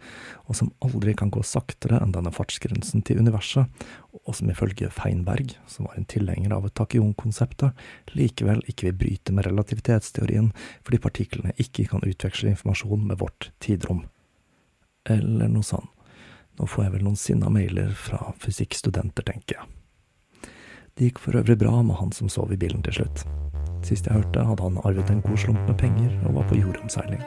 og 0.44 0.58
som 0.58 0.72
aldri 0.84 1.14
kan 1.16 1.32
gå 1.32 1.40
saktere 1.46 1.96
enn 2.02 2.12
denne 2.12 2.32
fartsgrensen 2.34 3.00
til 3.08 3.22
universet, 3.24 3.70
og 4.20 4.36
som 4.36 4.52
ifølge 4.52 4.90
Feinberg, 4.92 5.54
som 5.70 5.88
var 5.88 5.96
en 5.96 6.08
tilhenger 6.10 6.52
av 6.56 6.68
takionkonseptet, 6.76 7.72
likevel 8.12 8.60
ikke 8.68 8.90
vil 8.90 8.98
bryte 9.00 9.32
med 9.36 9.48
relativitetsteorien 9.48 10.52
fordi 10.84 11.00
partiklene 11.00 11.56
ikke 11.56 11.88
kan 11.88 12.04
utveksle 12.04 12.52
informasjon 12.52 13.08
med 13.08 13.20
vårt 13.22 13.48
tidrom. 13.64 14.04
Eller 15.08 15.48
noe 15.48 15.64
sånt. 15.64 15.88
Nå 16.60 16.66
får 16.68 16.84
jeg 16.84 16.92
vel 16.92 17.04
noen 17.06 17.16
sinna 17.16 17.48
mailer 17.48 17.94
fra 17.96 18.34
fysikkstudenter, 18.42 19.24
tenker 19.24 19.56
jeg. 19.56 20.50
Det 20.92 21.08
gikk 21.08 21.22
for 21.24 21.40
øvrig 21.40 21.56
bra 21.62 21.78
med 21.80 21.96
han 21.96 22.12
som 22.12 22.28
sov 22.28 22.52
i 22.52 22.60
bilen 22.60 22.84
til 22.84 23.00
slutt. 23.00 23.24
Sist 23.82 24.06
jeg 24.06 24.14
hørte, 24.14 24.44
hadde 24.44 24.62
han 24.62 24.80
arvet 24.84 25.10
en 25.10 25.22
god 25.22 25.36
slump 25.36 25.60
med 25.66 25.74
penger 25.80 26.10
og 26.26 26.34
var 26.34 26.48
på 26.48 26.58
jordomseiling. 26.60 27.22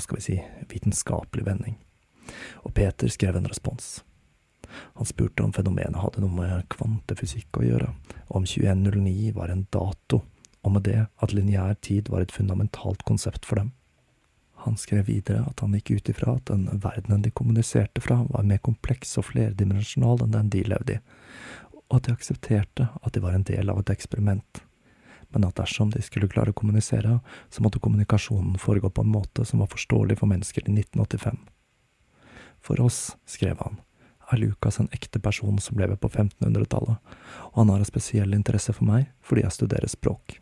Hva 0.00 0.06
skal 0.06 0.16
vi 0.16 0.24
si, 0.24 0.36
vitenskapelig 0.70 1.44
vending, 1.44 1.74
og 2.64 2.72
Peter 2.74 3.10
skrev 3.12 3.36
en 3.36 3.48
respons. 3.50 3.98
Han 4.96 5.08
spurte 5.08 5.44
om 5.44 5.52
fenomenet 5.52 6.00
hadde 6.00 6.22
noe 6.22 6.32
med 6.32 6.68
kvantefysikk 6.72 7.58
å 7.60 7.66
gjøre, 7.66 7.90
og 8.30 8.38
om 8.40 8.46
2109 8.48 9.34
var 9.36 9.52
en 9.52 9.66
dato, 9.74 10.22
og 10.64 10.72
med 10.72 10.86
det 10.88 11.02
at 11.20 11.34
lineær 11.36 11.76
tid 11.84 12.08
var 12.12 12.24
et 12.24 12.32
fundamentalt 12.32 13.04
konsept 13.08 13.44
for 13.48 13.60
dem. 13.60 13.74
Han 14.64 14.76
skrev 14.80 15.06
videre 15.08 15.44
at 15.48 15.60
han 15.64 15.76
gikk 15.76 15.94
ut 15.96 16.10
ifra 16.12 16.36
at 16.36 16.48
den 16.48 16.66
verdenen 16.84 17.24
de 17.24 17.32
kommuniserte 17.32 18.00
fra, 18.04 18.22
var 18.28 18.48
mer 18.48 18.60
kompleks 18.64 19.16
og 19.20 19.28
flerdimensjonal 19.32 20.24
enn 20.24 20.36
den 20.36 20.52
de 20.52 20.64
levde 20.68 20.96
i, 20.96 21.04
og 21.90 21.98
at 21.98 22.08
de 22.08 22.16
aksepterte 22.16 22.88
at 22.88 23.12
de 23.12 23.24
var 23.24 23.36
en 23.36 23.44
del 23.48 23.72
av 23.72 23.80
et 23.82 23.92
eksperiment 23.92 24.64
men 25.30 25.46
at 25.46 25.56
dersom 25.60 25.92
de 25.94 26.02
skulle 26.02 26.28
klare 26.30 26.54
å 26.54 26.56
kommunisere, 26.56 27.18
så 27.50 27.62
måtte 27.62 27.82
kommunikasjonen 27.82 28.58
foregå 28.58 28.90
på 28.90 29.04
en 29.04 29.14
måte 29.14 29.46
som 29.46 29.62
var 29.62 29.70
forståelig 29.70 30.18
for 30.20 30.30
mennesker 30.30 30.66
i 30.66 30.74
1985. 30.74 31.38
For 32.60 32.80
oss, 32.82 33.16
skrev 33.26 33.62
han, 33.62 33.78
er 34.30 34.42
Lukas 34.42 34.80
en 34.80 34.90
ekte 34.94 35.22
person 35.22 35.58
som 35.58 35.78
lever 35.78 35.98
på 35.98 36.10
1500-tallet, 36.10 36.98
og 37.50 37.58
han 37.62 37.72
har 37.72 37.82
en 37.82 37.88
spesiell 37.88 38.34
interesse 38.36 38.74
for 38.76 38.86
meg 38.90 39.10
fordi 39.26 39.46
jeg 39.46 39.58
studerer 39.58 39.90
språk. 39.90 40.40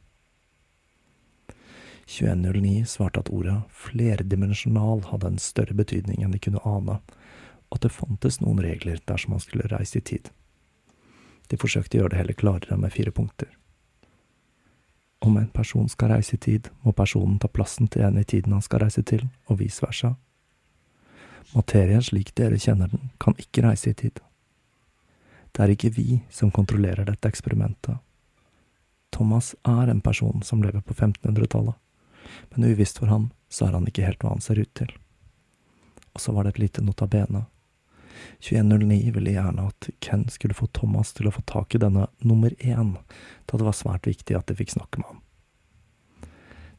2109 2.08 2.86
svarte 2.88 3.20
at 3.20 3.28
ordet 3.28 3.58
flerdimensjonal 3.84 5.04
hadde 5.10 5.34
en 5.34 5.42
større 5.42 5.76
betydning 5.76 6.24
enn 6.24 6.32
de 6.32 6.40
kunne 6.40 6.64
ane, 6.64 6.98
og 7.68 7.76
at 7.76 7.84
det 7.84 7.92
fantes 7.92 8.40
noen 8.40 8.62
regler 8.64 9.00
dersom 9.08 9.36
man 9.36 9.44
skulle 9.44 9.68
reise 9.68 10.00
i 10.00 10.04
tid. 10.04 10.30
De 11.52 11.60
forsøkte 11.60 11.98
å 11.98 12.02
gjøre 12.02 12.14
det 12.14 12.22
heller 12.22 12.38
klarere 12.40 12.80
med 12.80 12.92
fire 12.96 13.12
punkter. 13.12 13.52
Om 15.18 15.36
en 15.36 15.48
person 15.50 15.88
skal 15.88 16.12
reise 16.12 16.36
i 16.36 16.38
tid, 16.38 16.68
må 16.82 16.92
personen 16.92 17.38
ta 17.38 17.48
plassen 17.48 17.88
til 17.88 18.04
en 18.06 18.18
i 18.18 18.24
tiden 18.24 18.54
han 18.54 18.62
skal 18.62 18.84
reise 18.84 19.02
til, 19.02 19.26
og 19.46 19.58
vice 19.58 19.82
versa. 19.82 20.14
Materie 21.54 22.00
slik 22.04 22.34
dere 22.38 22.58
kjenner 22.60 22.90
den, 22.92 23.10
kan 23.18 23.34
ikke 23.38 23.64
reise 23.66 23.90
i 23.90 23.96
tid. 23.98 24.20
Det 25.52 25.64
er 25.64 25.72
ikke 25.74 25.90
vi 25.96 26.20
som 26.30 26.52
kontrollerer 26.54 27.08
dette 27.08 27.28
eksperimentet. 27.28 27.98
Thomas 29.10 29.54
er 29.66 29.88
en 29.88 30.00
person 30.04 30.42
som 30.44 30.62
lever 30.62 30.84
på 30.84 30.94
1500-tallet, 30.94 31.74
men 32.52 32.70
uvisst 32.70 33.00
for 33.00 33.10
ham 33.10 33.30
så 33.48 33.66
er 33.66 33.78
han 33.78 33.88
ikke 33.88 34.04
helt 34.04 34.22
hva 34.22 34.36
han 34.36 34.44
ser 34.44 34.60
ut 34.60 34.70
til. 34.76 34.92
Og 36.14 36.22
så 36.22 36.34
var 36.36 36.44
det 36.44 36.54
et 36.54 36.62
lite 36.66 36.84
notabene. 36.84 37.46
2109 38.40 39.10
ville 39.14 39.34
gjerne 39.34 39.68
at 39.70 39.88
Ken 40.04 40.26
skulle 40.28 40.56
få 40.56 40.68
Thomas 40.72 41.12
til 41.16 41.28
å 41.28 41.34
få 41.34 41.42
tak 41.48 41.74
i 41.74 41.80
denne 41.82 42.06
nummer 42.18 42.54
én, 42.58 42.94
da 43.46 43.58
det 43.58 43.66
var 43.66 43.76
svært 43.76 44.08
viktig 44.08 44.36
at 44.38 44.48
de 44.48 44.56
fikk 44.58 44.76
snakke 44.76 45.02
med 45.02 45.10
ham. 45.10 45.20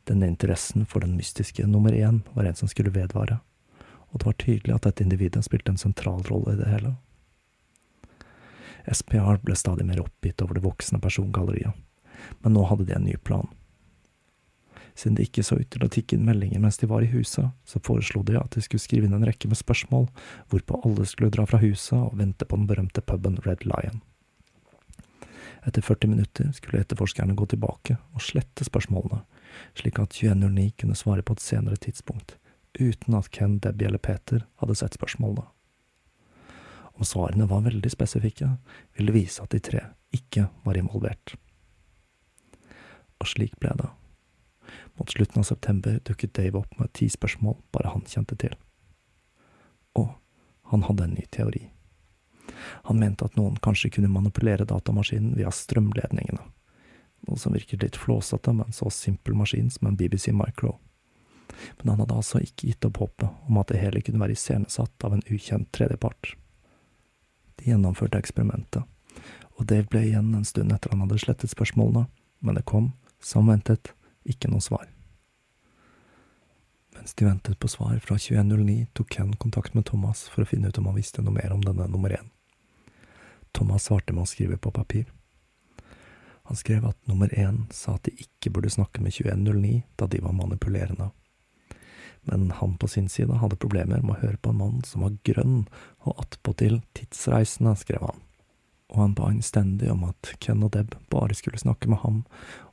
Denne 0.10 0.29
interessen 0.31 0.88
for 0.89 1.05
den 1.05 1.17
mystiske 1.17 1.67
nummer 1.67 1.93
én 1.93 2.24
var 2.34 2.50
en 2.50 2.58
som 2.58 2.72
skulle 2.72 2.93
vedvare, 2.96 3.39
og 4.10 4.19
det 4.19 4.29
var 4.29 4.39
tydelig 4.41 4.75
at 4.75 4.88
dette 4.88 5.05
individet 5.05 5.46
spilte 5.46 5.75
en 5.75 5.81
sentral 5.81 6.24
rolle 6.31 6.55
i 6.55 6.60
det 6.62 6.72
hele. 6.72 6.96
SPR 8.89 9.38
ble 9.43 9.55
stadig 9.60 9.86
mer 9.86 10.01
oppgitt 10.01 10.41
over 10.41 10.58
det 10.58 10.65
voksne 10.65 11.01
persongalleriet, 11.03 11.75
men 12.41 12.55
nå 12.55 12.65
hadde 12.72 12.88
de 12.89 12.96
en 12.98 13.05
ny 13.05 13.17
plan. 13.22 13.50
Siden 15.00 15.15
det 15.15 15.29
ikke 15.29 15.46
så 15.48 15.56
ut 15.56 15.70
til 15.72 15.86
å 15.86 15.88
tikke 15.88 16.18
inn 16.18 16.25
meldinger 16.27 16.60
mens 16.60 16.75
de 16.82 16.89
var 16.91 17.06
i 17.06 17.12
huset, 17.13 17.53
så 17.63 17.79
foreslo 17.88 18.20
de 18.27 18.36
at 18.36 18.51
de 18.51 18.63
skulle 18.65 18.84
skrive 18.84 19.08
inn 19.08 19.15
en 19.15 19.24
rekke 19.24 19.48
med 19.48 19.56
spørsmål, 19.56 20.10
hvorpå 20.51 20.82
alle 20.84 21.06
skulle 21.08 21.32
dra 21.32 21.46
fra 21.48 21.62
huset 21.62 21.96
og 21.96 22.18
vente 22.20 22.44
på 22.44 22.60
den 22.60 22.68
berømte 22.68 23.03
puben 23.08 23.38
Red 23.46 23.63
Lion. 23.63 24.01
Etter 25.63 25.86
40 25.86 26.12
minutter 26.12 26.50
skulle 26.56 26.82
etterforskerne 26.84 27.36
gå 27.39 27.48
tilbake 27.48 27.96
og 28.12 28.25
slette 28.25 28.68
spørsmålene, 28.68 29.22
slik 29.79 30.01
at 30.03 30.18
2109 30.18 30.68
kunne 30.84 31.00
svare 31.00 31.24
på 31.24 31.38
et 31.38 31.46
senere 31.46 31.79
tidspunkt, 31.79 32.36
uten 32.75 33.15
at 33.15 33.32
Ken, 33.32 33.56
Debbie 33.63 33.88
eller 33.88 34.03
Peter 34.03 34.44
hadde 34.60 34.75
sett 34.82 35.00
spørsmålene. 35.00 35.48
Om 37.00 37.08
svarene 37.08 37.48
var 37.48 37.63
veldig 37.63 37.94
spesifikke, 37.94 38.51
ville 38.98 39.13
det 39.13 39.15
vise 39.15 39.39
at 39.44 39.56
de 39.56 39.63
tre 39.63 39.86
ikke 40.12 40.50
var 40.68 40.75
involvert. 40.75 41.38
Og 43.24 43.32
slik 43.32 43.56
ble 43.63 43.72
det. 43.79 43.88
Mot 45.00 45.10
slutten 45.10 45.39
av 45.39 45.48
september 45.48 46.00
dukket 46.03 46.34
Dave 46.34 46.60
opp 46.60 46.79
med 46.79 46.91
ti 46.94 47.08
spørsmål 47.10 47.56
bare 47.72 47.94
han 47.94 48.03
kjente 48.03 48.36
til. 48.36 48.56
Og 49.96 50.10
han 50.74 50.84
hadde 50.84 51.06
en 51.08 51.13
ny 51.15 51.24
teori. 51.32 51.70
Han 52.89 53.00
mente 53.00 53.24
at 53.25 53.38
noen 53.39 53.56
kanskje 53.63 53.94
kunne 53.96 54.12
manipulere 54.12 54.68
datamaskinen 54.68 55.38
via 55.38 55.53
strømledningene, 55.56 56.44
noe 57.27 57.39
som 57.39 57.56
virket 57.56 57.86
litt 57.86 58.00
flåsete 58.00 58.51
med 58.58 58.68
en 58.68 58.75
så 58.75 58.91
simpel 58.91 59.38
maskin 59.39 59.70
som 59.72 59.88
en 59.88 59.96
BBC 59.96 60.34
Micro. 60.36 60.75
Men 61.79 61.94
han 61.94 62.03
hadde 62.03 62.18
altså 62.20 62.41
ikke 62.44 62.70
gitt 62.70 62.88
opp 62.89 63.00
håpet 63.00 63.48
om 63.48 63.60
at 63.62 63.72
det 63.72 63.79
hele 63.82 64.03
kunne 64.03 64.22
være 64.22 64.36
iscenesatt 64.36 65.08
av 65.08 65.15
en 65.15 65.24
ukjent 65.32 65.72
tredjepart. 65.75 66.34
De 67.60 67.72
gjennomførte 67.72 68.20
eksperimentet, 68.20 68.84
og 69.56 69.68
Dave 69.68 69.88
ble 69.91 70.06
igjen 70.10 70.34
en 70.36 70.48
stund 70.48 70.75
etter 70.75 70.91
han 70.91 71.06
hadde 71.06 71.22
slettet 71.24 71.56
spørsmålene, 71.56 72.06
men 72.44 72.60
det 72.60 72.68
kom, 72.68 72.94
som 73.24 73.48
ventet, 73.48 73.94
ikke 74.27 74.51
noe 74.51 74.63
svar. 74.63 74.88
Mens 76.95 77.13
de 77.15 77.25
ventet 77.25 77.59
på 77.59 77.67
svar 77.71 77.99
fra 78.03 78.17
2109, 78.17 78.89
tok 78.93 79.09
Ken 79.15 79.35
kontakt 79.39 79.73
med 79.73 79.85
Thomas 79.88 80.25
for 80.27 80.43
å 80.43 80.49
finne 80.49 80.67
ut 80.67 80.77
om 80.81 80.89
han 80.89 80.97
visste 80.99 81.23
noe 81.23 81.35
mer 81.35 81.53
om 81.55 81.63
denne 81.63 81.88
nummer 81.88 82.11
én. 82.11 82.27
Thomas 83.55 83.88
svarte 83.88 84.13
med 84.13 84.25
å 84.25 84.29
skrive 84.29 84.59
på 84.59 84.73
papir. 84.75 85.07
Han 86.49 86.57
skrev 86.57 86.85
at 86.89 86.97
nummer 87.07 87.31
én 87.39 87.67
sa 87.71 87.95
at 87.95 88.07
de 88.09 88.15
ikke 88.25 88.51
burde 88.53 88.71
snakke 88.73 89.03
med 89.05 89.13
2109 89.13 89.83
da 90.01 90.07
de 90.09 90.21
var 90.25 90.35
manipulerende. 90.35 91.11
Men 92.27 92.51
han 92.51 92.77
på 92.77 92.88
sin 92.88 93.09
side 93.09 93.38
hadde 93.41 93.59
problemer 93.61 94.01
med 94.01 94.17
å 94.17 94.21
høre 94.23 94.41
på 94.41 94.51
en 94.51 94.59
mann 94.59 94.81
som 94.85 95.05
var 95.05 95.15
grønn 95.25 95.67
og 96.03 96.19
attpåtil 96.25 96.81
tidsreisende, 96.97 97.75
skrev 97.79 98.03
han. 98.09 98.25
Og 98.89 99.01
han 99.03 99.13
ba 99.13 99.29
innstendig 99.29 99.91
om 99.91 100.03
at 100.08 100.31
Ken 100.41 100.63
og 100.65 100.74
Deb 100.74 100.96
bare 101.13 101.36
skulle 101.38 101.62
snakke 101.62 101.89
med 101.89 102.01
ham, 102.01 102.24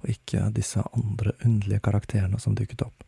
og 0.01 0.09
ikke 0.11 0.49
disse 0.57 0.81
andre 0.97 1.35
underlige 1.45 1.83
karakterene 1.85 2.41
som 2.41 2.57
dukket 2.57 2.87
opp. 2.87 3.05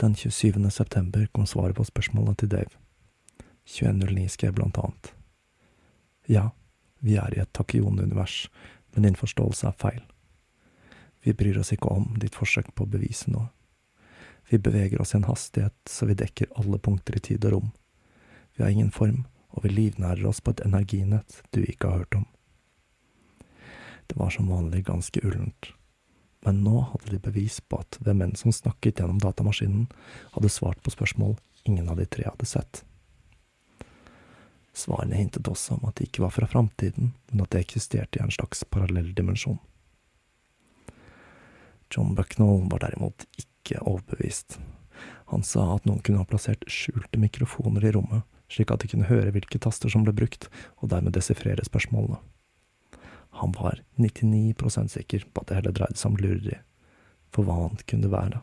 Den 0.00 0.14
27. 0.14 0.70
september 0.70 1.26
kom 1.32 1.46
svaret 1.46 1.76
på 1.76 1.84
spørsmålet 1.84 2.38
til 2.38 2.52
Dave. 2.52 2.72
2109 3.64 4.28
skrev 4.28 4.52
blant 4.56 4.78
annet. 4.78 5.12
Ja, 6.26 6.50
vi 6.98 7.16
er 7.16 7.34
i 7.34 7.40
et 7.40 7.52
Takion-univers, 7.52 8.48
men 8.92 9.06
din 9.06 9.16
forståelse 9.16 9.68
er 9.68 9.78
feil. 9.80 10.02
Vi 11.24 11.32
bryr 11.32 11.58
oss 11.60 11.72
ikke 11.74 11.90
om 11.90 12.12
ditt 12.20 12.36
forsøk 12.38 12.72
på 12.74 12.84
å 12.84 12.90
bevise 12.90 13.30
noe. 13.32 13.48
Vi 14.48 14.60
beveger 14.62 15.00
oss 15.02 15.14
i 15.14 15.18
en 15.18 15.26
hastighet 15.26 15.74
så 15.90 16.06
vi 16.06 16.14
dekker 16.14 16.52
alle 16.60 16.78
punkter 16.78 17.16
i 17.16 17.22
tid 17.22 17.44
og 17.48 17.56
rom. 17.56 17.72
Vi 18.54 18.62
har 18.62 18.70
ingen 18.70 18.92
form, 18.94 19.24
og 19.56 19.64
vi 19.64 19.72
livnærer 19.72 20.26
oss 20.28 20.42
på 20.44 20.52
et 20.52 20.62
energinett 20.66 21.40
du 21.56 21.62
ikke 21.64 21.88
har 21.88 22.04
hørt 22.04 22.18
om. 22.20 22.26
Det 24.06 24.18
var 24.20 24.30
som 24.30 24.50
vanlig 24.52 24.84
ganske 24.86 25.22
ullent, 25.24 25.72
men 26.46 26.60
nå 26.62 26.82
hadde 26.92 27.10
de 27.10 27.22
bevis 27.22 27.58
på 27.64 27.80
at 27.82 27.98
hvem 28.04 28.22
enn 28.22 28.36
som 28.38 28.54
snakket 28.54 29.00
gjennom 29.00 29.18
datamaskinen, 29.22 29.88
hadde 30.36 30.52
svart 30.52 30.82
på 30.84 30.92
spørsmål 30.94 31.34
ingen 31.66 31.88
av 31.90 31.98
de 31.98 32.06
tre 32.06 32.28
hadde 32.28 32.46
sett. 32.46 32.84
Svarene 34.76 35.16
hintet 35.16 35.48
også 35.48 35.78
om 35.78 35.88
at 35.88 35.96
de 35.96 36.04
ikke 36.06 36.22
var 36.22 36.34
fra 36.36 36.46
framtiden, 36.52 37.14
men 37.32 37.42
at 37.42 37.54
de 37.54 37.62
eksisterte 37.64 38.20
i 38.20 38.22
en 38.22 38.34
slags 38.34 38.60
parallell 38.68 39.08
dimensjon. 39.16 39.58
John 41.90 42.14
Bucknell 42.14 42.66
var 42.70 42.84
derimot 42.84 43.24
ikke 43.40 43.80
overbevist. 43.80 44.58
Han 45.32 45.42
sa 45.42 45.64
at 45.74 45.86
noen 45.88 46.02
kunne 46.04 46.20
ha 46.20 46.28
plassert 46.28 46.66
skjulte 46.70 47.18
mikrofoner 47.18 47.88
i 47.88 47.94
rommet, 47.96 48.22
slik 48.52 48.72
at 48.72 48.82
de 48.82 48.90
kunne 48.92 49.10
høre 49.10 49.32
hvilke 49.34 49.60
taster 49.62 49.92
som 49.92 50.06
ble 50.06 50.14
brukt, 50.16 50.48
og 50.80 50.90
dermed 50.92 51.16
desifrere 51.16 51.64
spørsmålene. 51.66 52.18
Han 53.42 53.52
var 53.52 53.82
99% 54.00 54.92
sikker 54.94 55.26
på 55.32 55.42
at 55.42 55.50
det 55.50 55.58
hele 55.58 55.74
dreide 55.76 55.98
seg 56.00 56.14
om 56.14 56.20
lureri, 56.20 56.60
for 57.34 57.44
hva 57.44 57.66
annet 57.66 57.84
kunne 57.88 58.06
det 58.06 58.14
være? 58.14 58.40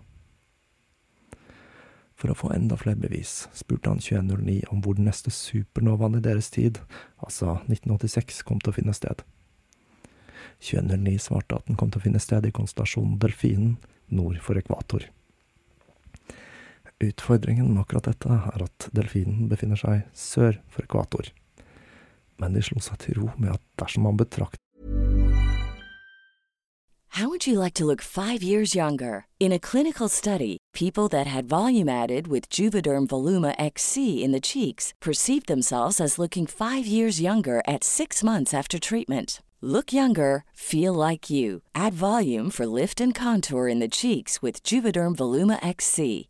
For 2.19 2.29
å 2.29 2.37
få 2.37 2.51
enda 2.53 2.77
flere 2.77 3.01
bevis 3.01 3.47
spurte 3.57 3.89
han 3.89 4.03
2109 4.03 4.69
om 4.71 4.83
hvor 4.85 4.95
den 4.95 5.09
neste 5.09 5.33
supernovaen 5.33 6.19
i 6.19 6.23
deres 6.23 6.51
tid, 6.53 6.77
altså 7.17 7.57
1986, 7.65 8.43
kom 8.47 8.61
til 8.61 8.71
å 8.71 8.77
finne 8.77 8.93
sted. 8.95 9.25
2109 10.63 11.17
svarte 11.25 11.57
at 11.57 11.67
den 11.67 11.79
kom 11.79 11.91
til 11.91 11.99
å 11.99 12.05
finne 12.05 12.21
sted 12.23 12.45
i 12.47 12.53
konstellasjonen 12.53 13.17
Delfinen 13.19 13.75
nord 14.13 14.37
for 14.45 14.59
ekvator. 14.59 15.09
Utfordringen 17.03 17.73
med 17.73 17.83
akkurat 17.83 18.07
dette 18.11 18.29
er 18.29 18.65
at 18.65 18.89
delfinen 18.95 19.49
befinner 19.51 19.79
seg 19.79 20.05
sør 20.15 20.59
for 20.71 20.85
ekvator, 20.87 21.29
men 22.39 22.55
de 22.55 22.63
slo 22.63 22.83
seg 22.83 23.01
til 23.03 23.19
ro 23.19 23.31
med 23.37 23.55
at 23.57 23.63
dersom 23.81 24.07
man 24.07 24.19
betrakter 24.19 24.59
How 27.17 27.29
would 27.29 27.45
you 27.45 27.59
like 27.59 27.75
to 27.75 27.85
look 27.85 28.01
five 28.01 28.41
years 28.41 28.73
younger? 28.73 29.27
In 29.39 29.51
a 29.51 29.59
clinical 29.59 30.09
study, 30.09 30.57
people 30.73 31.07
that 31.09 31.27
had 31.27 31.45
volume 31.45 31.87
added 31.87 32.27
with 32.27 32.49
Juvederm 32.49 33.05
Voluma 33.05 33.53
XC 33.59 34.23
in 34.23 34.31
the 34.31 34.41
cheeks 34.41 34.95
perceived 34.99 35.45
themselves 35.45 36.01
as 36.01 36.17
looking 36.17 36.47
five 36.47 36.87
years 36.87 37.21
younger 37.21 37.61
at 37.67 37.83
six 37.83 38.23
months 38.23 38.51
after 38.51 38.79
treatment. 38.79 39.43
Look 39.61 39.93
younger, 39.93 40.43
feel 40.53 40.91
like 40.93 41.29
you. 41.29 41.61
Add 41.75 41.93
volume 41.93 42.49
for 42.49 42.65
lift 42.65 42.99
and 42.99 43.13
contour 43.13 43.67
in 43.67 43.79
the 43.79 43.87
cheeks 43.87 44.41
with 44.41 44.63
Juvederm 44.63 45.15
Voluma 45.15 45.59
XC. 45.63 46.29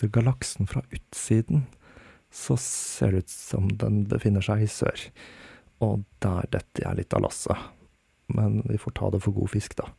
people 0.00 0.22
galaksen 0.22 0.66
fra 0.66 0.82
utsiden, 0.90 1.66
så 2.30 2.56
ser 2.56 3.12
det 3.12 3.18
ut 3.18 3.28
som 3.28 3.68
den 3.68 4.04
befinner 4.08 4.40
seg 4.40 4.62
i 4.62 4.70
sør. 4.70 5.10
Og 5.80 6.04
der 6.22 6.46
detter 6.52 6.84
jeg 6.84 6.96
litt 6.96 7.14
av 7.14 7.24
lasset. 7.24 7.56
Men 8.30 8.62
vi 8.68 8.78
får 8.78 8.94
ta 8.94 9.10
det 9.10 9.22
for 9.24 9.34
god 9.34 9.50
fisk, 9.50 9.76
da. 9.76 9.90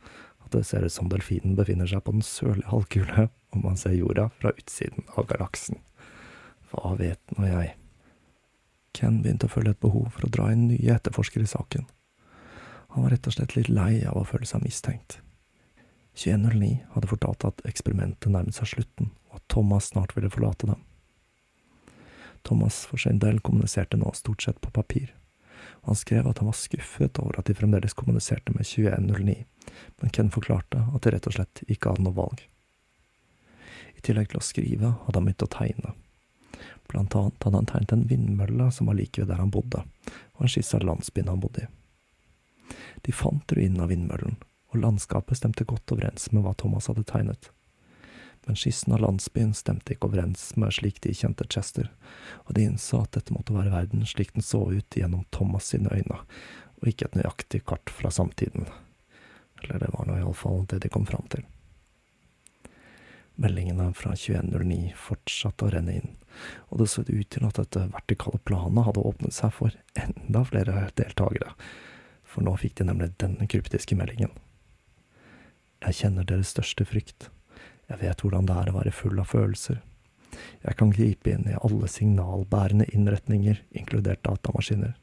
At 0.46 0.52
det 0.56 0.64
ser 0.66 0.86
ut 0.86 0.94
som 0.94 1.10
delfinen 1.12 1.58
befinner 1.58 1.90
seg 1.90 2.04
på 2.06 2.14
den 2.16 2.24
sørlige 2.24 2.72
halvkule, 2.72 3.30
om 3.52 3.66
man 3.66 3.78
ser 3.78 3.98
jorda 3.98 4.30
fra 4.40 4.54
utsiden 4.56 5.04
av 5.18 5.28
galaksen. 5.28 5.82
Hva 6.72 6.96
vet 7.00 7.36
nå 7.36 7.50
jeg? 7.50 7.74
Ken 8.96 9.22
begynte 9.24 9.48
å 9.48 9.52
føle 9.52 9.74
et 9.76 9.84
behov 9.84 10.12
for 10.16 10.28
å 10.28 10.32
dra 10.32 10.52
inn 10.52 10.70
nye 10.70 10.96
etterforskere 10.96 11.48
i 11.48 11.52
saken. 11.52 11.86
Han 12.96 13.06
var 13.06 13.14
rett 13.14 13.28
og 13.28 13.36
slett 13.36 13.56
litt 13.56 13.72
lei 13.72 14.04
av 14.08 14.20
å 14.20 14.28
føle 14.28 14.48
seg 14.48 14.64
mistenkt. 14.64 15.20
2109 16.16 16.82
hadde 16.96 17.08
fortalt 17.08 17.46
at 17.48 17.64
eksperimentet 17.68 18.32
nærmet 18.32 18.56
seg 18.56 18.68
slutten, 18.68 19.12
at 19.32 19.48
Thomas 19.48 19.92
snart 19.94 20.18
ville 20.18 20.30
forlate 20.30 20.68
dem. 20.68 20.84
Thomas 22.42 22.86
for 22.90 22.98
sin 22.98 23.20
del 23.22 23.40
kommuniserte 23.40 23.98
nå 23.98 24.12
stort 24.18 24.44
sett 24.44 24.62
på 24.62 24.72
papir, 24.74 25.14
han 25.82 25.96
skrev 25.96 26.28
at 26.28 26.38
han 26.38 26.46
var 26.46 26.54
skuffet 26.54 27.20
over 27.20 27.40
at 27.40 27.46
de 27.46 27.54
fremdeles 27.54 27.94
kommuniserte 27.94 28.52
med 28.52 28.66
2109, 28.66 29.46
men 30.02 30.10
Ken 30.10 30.32
forklarte 30.32 30.86
at 30.96 31.02
de 31.04 31.14
rett 31.14 31.28
og 31.28 31.36
slett 31.36 31.64
ikke 31.68 31.90
hadde 31.94 32.06
noe 32.06 32.18
valg. 32.18 32.44
I 33.98 34.04
tillegg 34.06 34.32
til 34.32 34.42
å 34.42 34.46
skrive 34.46 34.94
hadde 35.06 35.18
han 35.18 35.28
begynt 35.30 35.46
å 35.46 35.52
tegne. 35.56 35.94
Blant 36.92 37.16
annet 37.16 37.46
hadde 37.46 37.62
han 37.62 37.70
tegnet 37.70 37.96
en 37.96 38.08
vindmølle 38.10 38.70
som 38.74 38.90
var 38.90 38.98
like 39.00 39.22
ved 39.22 39.32
der 39.32 39.42
han 39.42 39.54
bodde, 39.54 39.84
og 40.38 40.46
en 40.46 40.54
skisse 40.54 40.78
av 40.78 40.86
landsbyen 40.86 41.32
han 41.32 41.42
bodde 41.42 41.66
i. 41.66 41.72
De 43.02 43.14
fant 43.16 43.58
ruinen 43.58 43.82
av 43.82 43.90
vindmøllen, 43.90 44.38
og 44.72 44.82
landskapet 44.84 45.40
stemte 45.40 45.66
godt 45.68 45.96
overens 45.96 46.30
med 46.32 46.46
hva 46.46 46.54
Thomas 46.58 46.88
hadde 46.92 47.08
tegnet. 47.10 47.50
Men 48.46 48.58
skissen 48.58 48.94
av 48.94 49.04
landsbyen 49.04 49.54
stemte 49.54 49.94
ikke 49.94 50.10
overens 50.10 50.48
med 50.58 50.74
slik 50.74 51.02
de 51.06 51.14
kjente 51.14 51.46
Chester, 51.50 51.92
og 52.48 52.56
de 52.58 52.66
innså 52.66 53.04
at 53.04 53.14
dette 53.18 53.34
måtte 53.36 53.54
være 53.54 53.74
verden 53.74 54.06
slik 54.10 54.34
den 54.34 54.46
så 54.46 54.64
ut 54.72 54.98
gjennom 54.98 55.28
Thomas 55.30 55.70
sine 55.70 55.94
øyne, 55.94 56.22
og 56.82 56.90
ikke 56.90 57.10
et 57.10 57.18
nøyaktig 57.20 57.62
kart 57.70 57.94
fra 57.94 58.10
samtiden. 58.10 58.66
Eller 59.62 59.84
det 59.84 59.92
var 59.94 60.08
nå 60.10 60.18
iallfall 60.18 60.66
det 60.72 60.82
de 60.82 60.90
kom 60.90 61.06
fram 61.06 61.28
til. 61.30 61.46
Meldingene 63.42 63.92
fra 63.98 64.16
2109 64.18 64.92
fortsatte 64.98 65.66
å 65.68 65.72
renne 65.74 66.00
inn, 66.02 66.16
og 66.70 66.82
det 66.82 66.90
så 66.92 67.06
ut 67.06 67.30
til 67.32 67.46
at 67.48 67.60
dette 67.62 67.88
vertikale 67.94 68.42
planet 68.46 68.88
hadde 68.88 69.06
åpnet 69.06 69.36
seg 69.38 69.54
for 69.56 69.78
enda 69.98 70.44
flere 70.50 70.88
deltakere, 70.98 71.54
for 72.26 72.46
nå 72.46 72.56
fikk 72.58 72.80
de 72.80 72.90
nemlig 72.90 73.12
denne 73.22 73.48
kryptiske 73.50 73.98
meldingen. 73.98 74.34
Jeg 75.82 75.98
kjenner 75.98 76.28
deres 76.28 76.52
største 76.54 76.86
frykt. 76.86 77.30
Jeg 77.92 78.00
vet 78.00 78.24
hvordan 78.24 78.48
det 78.48 78.56
er 78.56 78.72
å 78.72 78.78
være 78.78 78.94
full 78.96 79.20
av 79.20 79.28
følelser. 79.28 79.82
Jeg 80.64 80.78
kan 80.80 80.94
gripe 80.96 81.34
inn 81.34 81.44
i 81.50 81.58
alle 81.60 81.90
signalbærende 81.92 82.88
innretninger, 82.96 83.60
inkludert 83.76 84.24
datamaskiner. 84.24 84.94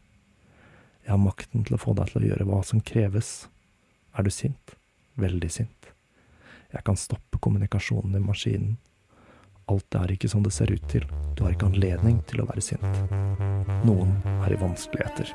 Jeg 1.05 1.13
har 1.13 1.21
makten 1.21 1.67
til 1.69 1.77
å 1.77 1.81
få 1.83 1.95
deg 1.99 2.11
til 2.13 2.25
å 2.25 2.31
gjøre 2.31 2.49
hva 2.49 2.63
som 2.65 2.81
kreves. 2.81 3.33
Er 4.17 4.25
du 4.25 4.33
sint? 4.33 4.75
Veldig 5.21 5.51
sint. 5.53 5.93
Jeg 6.73 6.85
kan 6.85 6.97
stoppe 7.01 7.41
kommunikasjonen 7.45 8.17
i 8.17 8.25
maskinen. 8.25 8.77
Alt 9.69 9.97
er 10.01 10.15
ikke 10.15 10.31
som 10.33 10.45
det 10.45 10.55
ser 10.57 10.73
ut 10.73 10.85
til. 10.89 11.05
Du 11.37 11.45
har 11.45 11.53
ikke 11.53 11.69
anledning 11.69 12.23
til 12.29 12.41
å 12.41 12.49
være 12.49 12.65
sint. 12.65 13.03
Noen 13.85 14.17
er 14.41 14.57
i 14.57 14.61
vanskeligheter. 14.61 15.33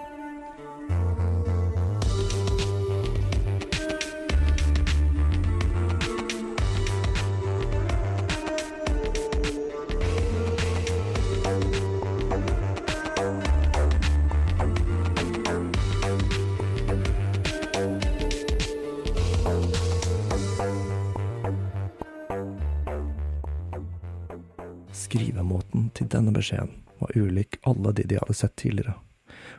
Denne 26.23 26.39
beskjeden 26.39 26.71
var 26.99 27.12
ulik 27.17 27.57
alle 27.67 27.91
de 27.91 28.03
de 28.07 28.15
hadde 28.15 28.33
sett 28.33 28.55
tidligere, 28.55 28.95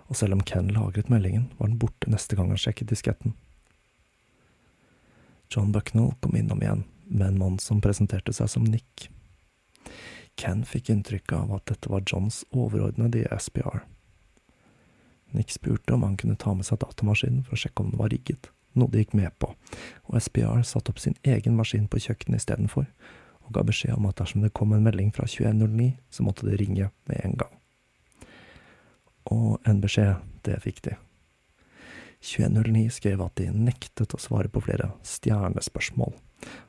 og 0.09 0.17
selv 0.17 0.33
om 0.33 0.43
Ken 0.49 0.71
lagret 0.73 1.11
meldingen, 1.13 1.51
var 1.59 1.69
den 1.69 1.79
borte 1.79 2.11
neste 2.11 2.37
gang 2.37 2.49
han 2.49 2.61
sjekket 2.61 2.89
disketten. 2.89 3.35
John 5.53 5.73
Bucknell 5.73 6.15
kom 6.21 6.37
innom 6.37 6.63
igjen, 6.63 6.85
med 7.05 7.27
en 7.29 7.39
mann 7.39 7.59
som 7.61 7.83
presenterte 7.85 8.33
seg 8.33 8.49
som 8.49 8.65
Nick. 8.65 9.11
Ken 10.41 10.65
fikk 10.65 10.89
inntrykk 10.91 11.35
av 11.37 11.53
at 11.59 11.67
dette 11.69 11.93
var 11.93 12.03
Johns 12.09 12.43
overordnede 12.51 13.21
i 13.23 13.39
SPR. 13.39 13.85
Nick 15.37 15.53
spurte 15.53 15.95
om 15.95 16.03
han 16.03 16.17
kunne 16.17 16.39
ta 16.41 16.55
med 16.55 16.67
seg 16.67 16.81
datamaskinen 16.81 17.45
for 17.45 17.59
å 17.59 17.61
sjekke 17.61 17.85
om 17.85 17.93
den 17.93 18.01
var 18.01 18.11
rigget, 18.15 18.49
noe 18.73 18.89
de 18.91 19.05
gikk 19.05 19.13
med 19.19 19.37
på, 19.39 19.53
og 20.09 20.17
SPR 20.17 20.65
satte 20.65 20.95
opp 20.95 21.03
sin 21.03 21.19
egen 21.29 21.59
maskin 21.59 21.91
på 21.91 22.01
kjøkkenet 22.07 22.41
istedenfor, 22.41 22.89
og 23.45 23.55
ga 23.57 23.65
beskjed 23.67 23.97
om 23.97 24.09
at 24.09 24.19
dersom 24.21 24.45
det 24.45 24.55
kom 24.57 24.73
en 24.73 24.85
melding 24.85 25.13
fra 25.15 25.27
2109, 25.29 25.93
så 26.11 26.25
måtte 26.27 26.49
de 26.49 26.57
ringe 26.59 26.91
med 27.11 27.21
en 27.25 27.37
gang. 27.45 27.57
Og 29.33 29.59
en 29.69 29.81
beskjed, 29.81 30.21
det 30.45 30.61
fikk 30.65 30.83
de. 30.89 30.97
2109 32.25 32.89
skrev 32.93 33.21
at 33.21 33.37
de 33.37 33.51
nektet 33.53 34.15
å 34.17 34.21
svare 34.21 34.49
på 34.49 34.63
flere 34.65 34.91
stjernespørsmål, 35.05 36.15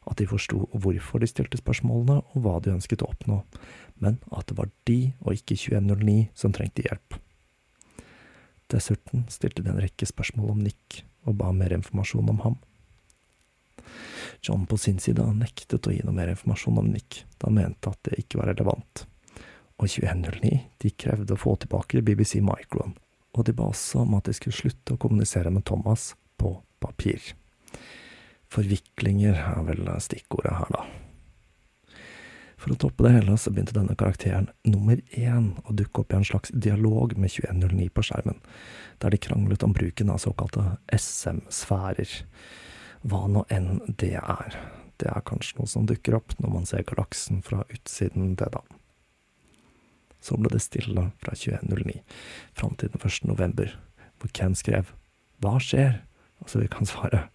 at 0.07 0.19
de 0.19 0.27
forsto 0.27 0.65
hvorfor 0.71 1.23
de 1.23 1.29
stilte 1.31 1.59
spørsmålene 1.59 2.19
og 2.21 2.43
hva 2.43 2.57
de 2.63 2.73
ønsket 2.75 3.03
å 3.03 3.11
oppnå, 3.11 3.41
men 4.03 4.19
at 4.35 4.49
det 4.49 4.57
var 4.59 4.71
de 4.89 4.99
og 5.23 5.37
ikke 5.37 5.55
2109 5.59 6.27
som 6.35 6.55
trengte 6.55 6.83
hjelp. 6.83 7.19
Dessuten 8.71 9.27
stilte 9.31 9.63
de 9.63 9.71
en 9.71 9.81
rekke 9.81 10.07
spørsmål 10.09 10.55
om 10.55 10.63
Nick, 10.65 11.03
og 11.25 11.37
ba 11.39 11.51
om 11.51 11.59
mer 11.61 11.73
informasjon 11.75 12.31
om 12.33 12.41
ham. 12.43 12.57
John 14.41 14.65
på 14.69 14.77
sin 14.77 14.99
side 14.99 15.23
nektet 15.37 15.87
å 15.87 15.93
gi 15.93 16.01
noe 16.05 16.15
mer 16.15 16.31
informasjon 16.33 16.81
om 16.81 16.91
Nick, 16.91 17.23
da 17.39 17.49
han 17.49 17.57
mente 17.59 17.91
at 17.91 18.01
det 18.07 18.19
ikke 18.21 18.41
var 18.41 18.51
relevant. 18.51 19.05
Og 19.81 19.89
2109 19.91 20.51
de 20.83 20.91
krevde 20.95 21.35
å 21.35 21.39
få 21.39 21.55
tilbake 21.59 22.03
BBC 22.05 22.39
Micron, 22.45 22.95
og 23.35 23.47
de 23.47 23.55
ba 23.55 23.71
også 23.71 24.03
om 24.05 24.15
at 24.19 24.29
de 24.29 24.35
skulle 24.37 24.55
slutte 24.55 24.95
å 24.95 25.01
kommunisere 25.01 25.51
med 25.51 25.65
Thomas 25.67 26.13
på 26.39 26.53
papir. 26.83 27.33
Forviklinger 28.53 29.35
er 29.41 29.65
vel 29.67 29.89
stikkordet 30.03 30.55
her, 30.55 30.71
da. 30.71 30.85
For 32.65 32.71
å 32.71 32.77
toppe 32.79 33.03
det 33.05 33.11
hele 33.17 33.35
så 33.37 33.51
begynte 33.51 33.75
denne 33.75 33.97
karakteren 33.99 34.47
nummer 34.65 35.01
én 35.13 35.51
å 35.67 35.73
dukke 35.75 36.01
opp 36.01 36.13
i 36.13 36.17
en 36.17 36.25
slags 36.25 36.53
dialog 36.55 37.17
med 37.19 37.33
2109 37.33 37.91
på 37.93 38.05
skjermen, 38.07 38.39
der 39.03 39.11
de 39.13 39.19
kranglet 39.21 39.65
om 39.67 39.75
bruken 39.75 40.09
av 40.13 40.21
såkalte 40.23 40.63
SM-sfærer. 40.95 42.15
Hva 43.05 43.27
nå 43.29 43.43
enn 43.53 43.83
det 44.01 44.15
er. 44.17 44.55
Det 44.97 45.11
er 45.11 45.25
kanskje 45.27 45.59
noe 45.59 45.69
som 45.69 45.85
dukker 45.85 46.15
opp 46.17 46.33
når 46.39 46.53
man 46.53 46.65
ser 46.65 46.85
galaksen 46.87 47.43
fra 47.45 47.61
utsiden, 47.69 48.33
det 48.39 48.47
da. 48.55 48.63
Så 50.23 50.39
ble 50.39 50.49
det 50.49 50.63
stille 50.63 51.11
fra 51.21 51.35
2109 51.37 51.99
fram 52.57 52.73
til 52.79 52.89
den 52.89 53.03
1. 53.03 53.27
november, 53.29 53.75
hvor 54.17 54.31
Ken 54.33 54.57
skrev 54.57 54.89
Hva 55.43 55.59
skjer? 55.61 55.99
Og 56.41 56.49
så 56.49 56.63
vi 56.63 56.71
kan 56.71 56.89
svare 56.89 57.27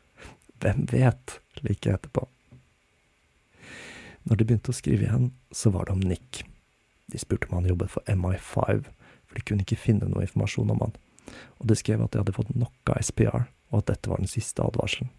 Hvem 0.60 0.88
vet? 0.90 1.38
like 1.60 1.92
etterpå. 1.92 2.24
Når 4.24 4.36
de 4.36 4.46
begynte 4.48 4.72
å 4.72 4.76
skrive 4.76 5.04
igjen, 5.06 5.30
så 5.52 5.70
var 5.74 5.86
det 5.86 5.94
om 5.96 6.02
Nick. 6.02 6.42
De 7.12 7.20
spurte 7.20 7.50
om 7.50 7.58
han 7.58 7.68
jobbet 7.68 7.92
for 7.92 8.06
MI5, 8.08 8.84
for 9.28 9.36
de 9.36 9.44
kunne 9.44 9.66
ikke 9.66 9.80
finne 9.80 10.08
noe 10.08 10.24
informasjon 10.24 10.72
om 10.72 10.84
han, 10.86 10.94
og 11.60 11.68
de 11.68 11.76
skrev 11.76 12.00
at 12.04 12.14
de 12.14 12.22
hadde 12.22 12.36
fått 12.36 12.54
nok 12.56 12.94
av 12.94 13.02
SPR, 13.04 13.48
og 13.70 13.82
at 13.82 13.90
dette 13.92 14.12
var 14.12 14.22
den 14.22 14.30
siste 14.30 14.64
advarselen. 14.64 15.12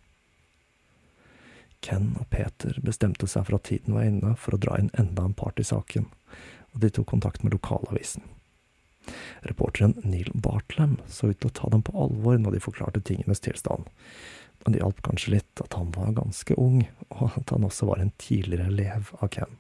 Ken 1.82 2.12
og 2.20 2.30
Peter 2.30 2.78
bestemte 2.86 3.28
seg 3.30 3.48
for 3.48 3.58
at 3.58 3.68
tiden 3.70 3.96
var 3.98 4.06
inne 4.06 4.36
for 4.38 4.56
å 4.56 4.62
dra 4.62 4.78
inn 4.80 4.92
enda 5.02 5.26
en 5.26 5.38
part 5.38 5.60
i 5.60 5.66
saken, 5.66 6.06
og 6.74 6.84
de 6.84 6.92
tok 6.94 7.10
kontakt 7.10 7.44
med 7.44 7.56
lokalavisen. 7.56 8.24
Reporteren 9.42 9.96
Neil 10.06 10.30
Bartlem 10.34 11.00
så 11.10 11.32
ut 11.32 11.40
til 11.42 11.50
å 11.50 11.58
ta 11.58 11.72
dem 11.74 11.82
på 11.82 11.96
alvor 11.98 12.38
når 12.38 12.56
de 12.56 12.62
forklarte 12.62 13.02
tingenes 13.02 13.42
tilstand, 13.42 13.90
men 14.62 14.76
det 14.76 14.84
hjalp 14.84 15.02
kanskje 15.06 15.34
litt 15.38 15.64
at 15.64 15.74
han 15.74 15.90
var 15.96 16.14
ganske 16.20 16.58
ung, 16.62 16.84
og 17.10 17.40
at 17.40 17.50
han 17.50 17.66
også 17.66 17.90
var 17.90 18.04
en 18.04 18.14
tidligere 18.22 18.70
elev 18.70 19.10
av 19.18 19.32
Ken. 19.34 19.58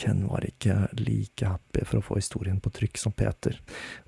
Ken 0.00 0.26
var 0.28 0.44
ikke 0.44 0.88
like 0.96 1.48
happy 1.48 1.84
for 1.84 2.00
å 2.00 2.04
få 2.04 2.18
historien 2.20 2.60
på 2.60 2.72
trykk 2.76 3.00
som 3.00 3.12
Peter, 3.16 3.56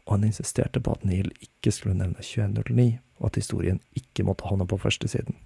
og 0.04 0.14
han 0.14 0.28
insisterte 0.28 0.80
på 0.80 0.92
at 0.92 1.08
Neil 1.08 1.32
ikke 1.40 1.72
skulle 1.72 1.98
nevne 1.98 2.20
2109, 2.24 3.00
og 3.20 3.26
at 3.28 3.40
historien 3.40 3.80
ikke 3.96 4.24
måtte 4.28 4.48
havne 4.48 4.68
på 4.68 4.80
førstesiden. 4.80 5.36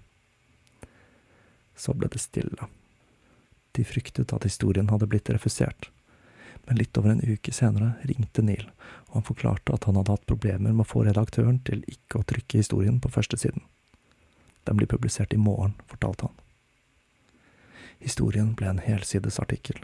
Så 1.77 1.93
ble 1.93 2.09
det 2.11 2.21
stille. 2.23 2.67
De 3.77 3.85
fryktet 3.85 4.33
at 4.33 4.47
historien 4.47 4.89
hadde 4.89 5.07
blitt 5.09 5.29
refusert. 5.29 5.91
Men 6.65 6.81
litt 6.81 6.97
over 6.97 7.13
en 7.13 7.21
uke 7.23 7.53
senere 7.53 7.93
ringte 8.09 8.43
Neil, 8.43 8.65
og 9.07 9.19
han 9.19 9.27
forklarte 9.27 9.75
at 9.75 9.85
han 9.87 9.95
hadde 9.99 10.17
hatt 10.17 10.25
problemer 10.27 10.73
med 10.73 10.83
å 10.83 10.89
få 10.89 11.05
redaktøren 11.05 11.61
til 11.67 11.85
ikke 11.87 12.19
å 12.19 12.27
trykke 12.27 12.59
historien 12.59 12.97
på 12.99 13.11
førstesiden. 13.13 13.63
Den 14.67 14.81
blir 14.81 14.89
publisert 14.91 15.31
i 15.31 15.39
morgen, 15.39 15.77
fortalte 15.87 16.27
han. 16.27 16.41
Historien 18.03 18.51
ble 18.57 18.67
en 18.73 18.83
helsidesartikkel, 18.83 19.79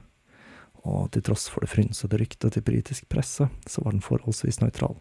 og 0.84 1.13
til 1.15 1.23
tross 1.29 1.47
for 1.47 1.63
det 1.63 1.71
frynsede 1.71 2.19
ryktet 2.19 2.58
til 2.58 2.65
britisk 2.67 3.08
presse, 3.10 3.47
så 3.47 3.86
var 3.86 3.95
den 3.95 4.03
forholdsvis 4.03 4.60
nøytral. 4.60 4.97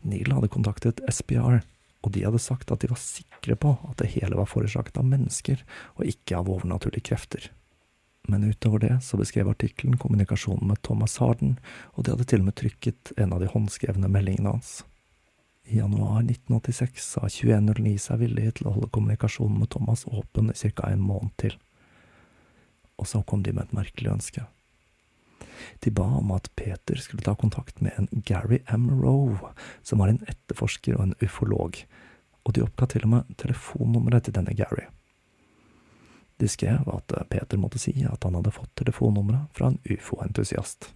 Neil 0.00 0.32
hadde 0.32 0.52
kontaktet 0.52 1.04
SPR, 1.12 1.60
og 2.04 2.12
de 2.12 2.24
hadde 2.26 2.42
sagt 2.42 2.72
at 2.72 2.84
de 2.84 2.90
var 2.90 3.00
sikre 3.00 3.56
på 3.56 3.74
at 3.88 3.98
det 4.02 4.12
hele 4.14 4.36
var 4.36 4.48
forårsaket 4.50 5.00
av 5.00 5.08
mennesker, 5.08 5.60
og 5.96 6.08
ikke 6.08 6.38
av 6.38 6.50
overnaturlige 6.52 7.08
krefter. 7.10 7.50
Men 8.28 8.44
utover 8.44 8.80
det 8.80 8.94
så 9.04 9.18
beskrev 9.20 9.50
artikkelen 9.52 9.98
kommunikasjonen 10.00 10.68
med 10.68 10.80
Thomas 10.84 11.18
Harden, 11.20 11.58
og 11.96 12.04
de 12.04 12.14
hadde 12.14 12.28
til 12.28 12.44
og 12.44 12.48
med 12.48 12.56
trykket 12.60 13.12
en 13.20 13.34
av 13.36 13.42
de 13.42 13.50
håndskrevne 13.52 14.08
meldingene 14.08 14.56
hans. 14.56 14.78
I 15.64 15.78
januar 15.80 16.20
1986 16.20 17.00
sa 17.00 17.28
2109 17.28 17.94
seg 18.00 18.20
villig 18.20 18.50
til 18.58 18.68
å 18.68 18.74
holde 18.76 18.90
kommunikasjonen 18.92 19.62
med 19.62 19.70
Thomas 19.72 20.04
åpen 20.08 20.52
i 20.52 20.56
ca. 20.56 20.90
en 20.90 21.04
måned 21.04 21.32
til. 21.40 21.56
Og 23.00 23.08
så 23.08 23.22
kom 23.24 23.42
de 23.42 23.52
med 23.52 23.64
et 23.64 23.76
merkelig 23.76 24.12
ønske. 24.12 24.44
De 25.84 25.90
ba 25.90 26.06
om 26.18 26.32
at 26.34 26.50
Peter 26.56 26.98
skulle 27.00 27.24
ta 27.24 27.34
kontakt 27.34 27.80
med 27.80 27.92
en 27.98 28.08
Gary 28.26 28.60
M. 28.66 28.90
Rowe, 29.02 29.52
som 29.82 30.02
var 30.02 30.12
en 30.12 30.22
etterforsker 30.28 30.96
og 30.96 31.08
en 31.08 31.16
ufolog, 31.22 31.80
og 32.44 32.56
de 32.56 32.64
oppga 32.64 32.90
til 32.92 33.06
og 33.06 33.14
med 33.14 33.38
telefonnummeret 33.40 34.28
til 34.28 34.36
denne 34.36 34.56
Gary. 34.56 34.88
De 36.42 36.48
skrev 36.50 36.88
at 36.90 37.14
Peter 37.30 37.60
måtte 37.60 37.78
si 37.78 37.94
at 38.04 38.26
han 38.26 38.36
hadde 38.38 38.54
fått 38.54 38.74
telefonnummeret 38.80 39.54
fra 39.54 39.70
en 39.70 39.80
ufo-entusiast. 39.86 40.90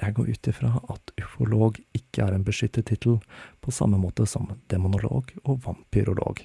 Jeg 0.00 0.14
går 0.16 0.30
ut 0.32 0.48
ifra 0.48 0.70
at 0.88 1.10
ufolog 1.20 1.80
ikke 1.96 2.24
er 2.24 2.32
en 2.32 2.44
beskyttet 2.46 2.88
tittel, 2.88 3.18
på 3.60 3.72
samme 3.74 3.98
måte 4.00 4.24
som 4.28 4.48
demonolog 4.72 5.34
og 5.44 5.60
vampyrolog, 5.66 6.40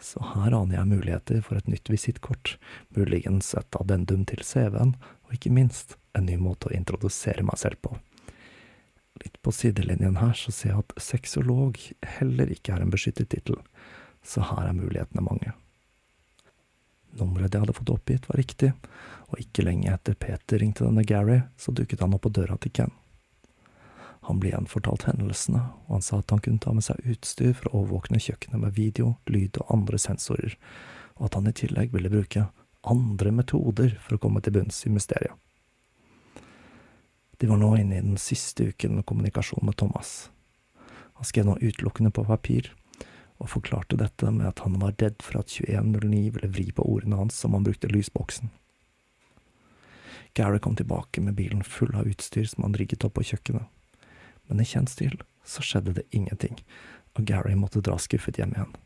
så 0.00 0.20
her 0.34 0.56
aner 0.56 0.76
jeg 0.76 0.90
muligheter 0.90 1.40
for 1.44 1.56
et 1.56 1.68
nytt 1.70 1.88
visittkort, 1.92 2.56
muligens 2.96 3.54
et 3.56 3.80
addendum 3.80 4.26
til 4.28 4.44
CV-en, 4.44 4.94
og 5.30 5.36
ikke 5.38 5.52
minst 5.54 5.94
en 6.18 6.26
ny 6.26 6.34
måte 6.42 6.66
å 6.66 6.74
introdusere 6.74 7.46
meg 7.46 7.60
selv 7.62 7.78
på. 7.86 7.94
Litt 9.22 9.38
på 9.44 9.52
sidelinjen 9.54 10.18
her 10.18 10.34
så 10.34 10.50
ser 10.50 10.72
jeg 10.72 10.82
at 10.82 10.94
sexolog 11.02 11.78
heller 12.18 12.50
ikke 12.50 12.74
er 12.74 12.82
en 12.82 12.90
beskyttet 12.90 13.30
tittel, 13.30 13.60
så 14.26 14.42
her 14.50 14.66
er 14.66 14.76
mulighetene 14.76 15.22
mange. 15.22 15.54
Nummeret 17.18 17.52
de 17.52 17.60
hadde 17.62 17.74
fått 17.74 17.92
oppgitt, 17.94 18.26
var 18.30 18.38
riktig, 18.42 18.72
og 19.30 19.38
ikke 19.42 19.64
lenge 19.66 19.92
etter 19.92 20.18
Peter 20.18 20.58
ringte 20.58 20.86
denne 20.86 21.06
Gary, 21.06 21.40
så 21.58 21.74
dukket 21.74 22.02
han 22.02 22.14
opp 22.16 22.26
på 22.26 22.34
døra 22.34 22.58
til 22.58 22.74
Ken. 22.74 22.94
Han 24.26 24.38
ble 24.42 24.52
gjenfortalt 24.52 25.06
hendelsene, 25.08 25.62
og 25.86 25.98
han 25.98 26.06
sa 26.06 26.20
at 26.20 26.34
han 26.34 26.42
kunne 26.42 26.62
ta 26.62 26.74
med 26.74 26.86
seg 26.86 27.02
utstyr 27.06 27.54
for 27.54 27.70
å 27.70 27.82
overvåkne 27.82 28.20
kjøkkenet 28.22 28.62
med 28.62 28.74
video, 28.76 29.14
lyd 29.30 29.58
og 29.62 29.74
andre 29.78 29.98
sensorer, 29.98 30.58
og 31.18 31.28
at 31.30 31.38
han 31.38 31.50
i 31.50 31.56
tillegg 31.56 31.94
ville 31.94 32.12
bruke 32.12 32.48
andre 32.82 33.32
metoder 33.34 33.96
for 34.00 34.16
å 34.16 34.22
komme 34.22 34.42
til 34.44 34.56
bunns 34.56 34.82
i 34.86 34.92
mysteriet. 34.92 35.36
De 37.40 37.48
var 37.48 37.56
nå 37.60 37.70
inne 37.80 37.96
i 37.96 38.04
den 38.04 38.18
siste 38.20 38.68
uken 38.68 38.98
med 38.98 39.06
kommunikasjon 39.08 39.64
med 39.64 39.78
Thomas. 39.80 40.28
Han 41.16 41.28
skrev 41.28 41.46
nå 41.48 41.56
utelukkende 41.60 42.12
på 42.12 42.26
papir, 42.28 42.68
og 43.40 43.48
forklarte 43.48 43.96
dette 43.96 44.28
med 44.28 44.50
at 44.50 44.60
han 44.66 44.76
var 44.82 44.92
redd 45.00 45.22
for 45.24 45.40
at 45.40 45.48
2109 45.48 46.34
ville 46.34 46.50
vri 46.52 46.66
på 46.76 46.84
ordene 46.84 47.16
hans 47.16 47.38
som 47.40 47.56
han 47.56 47.64
brukte 47.64 47.88
lysboksen. 47.88 48.52
Gary 50.36 50.60
kom 50.60 50.76
tilbake 50.76 51.24
med 51.24 51.34
bilen 51.34 51.64
full 51.64 51.94
av 51.96 52.06
utstyr 52.06 52.44
som 52.46 52.66
han 52.66 52.76
rigget 52.76 53.04
opp 53.08 53.16
på 53.16 53.24
kjøkkenet, 53.32 53.64
men 54.48 54.60
i 54.60 54.68
kjent 54.68 54.92
stil 54.92 55.16
så 55.48 55.64
skjedde 55.64 55.96
det 55.96 56.06
ingenting, 56.12 56.60
og 57.16 57.24
Gary 57.24 57.56
måtte 57.56 57.82
dra 57.82 57.96
skuffet 57.98 58.38
hjem 58.38 58.52
igjen. 58.54 58.76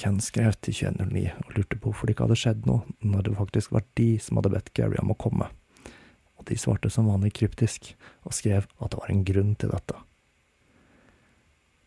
Ken 0.00 0.16
skrev 0.24 0.54
til 0.64 0.72
2109 0.72 1.26
og 1.44 1.56
lurte 1.58 1.76
på 1.76 1.90
hvorfor 1.90 2.08
det 2.08 2.14
ikke 2.14 2.24
hadde 2.24 2.38
skjedd 2.40 2.68
noe, 2.68 2.86
når 3.04 3.26
det 3.26 3.36
faktisk 3.36 3.74
var 3.74 3.84
de 4.00 4.14
som 4.22 4.38
hadde 4.40 4.52
bedt 4.54 4.72
Gary 4.78 4.96
om 5.02 5.12
å 5.12 5.18
komme, 5.20 5.50
og 6.40 6.46
de 6.48 6.56
svarte 6.56 6.88
som 6.92 7.10
vanlig 7.10 7.34
kryptisk 7.36 7.90
og 8.24 8.32
skrev 8.32 8.64
at 8.80 8.94
det 8.94 9.00
var 9.02 9.12
en 9.12 9.26
grunn 9.28 9.52
til 9.60 9.74
dette. 9.74 9.98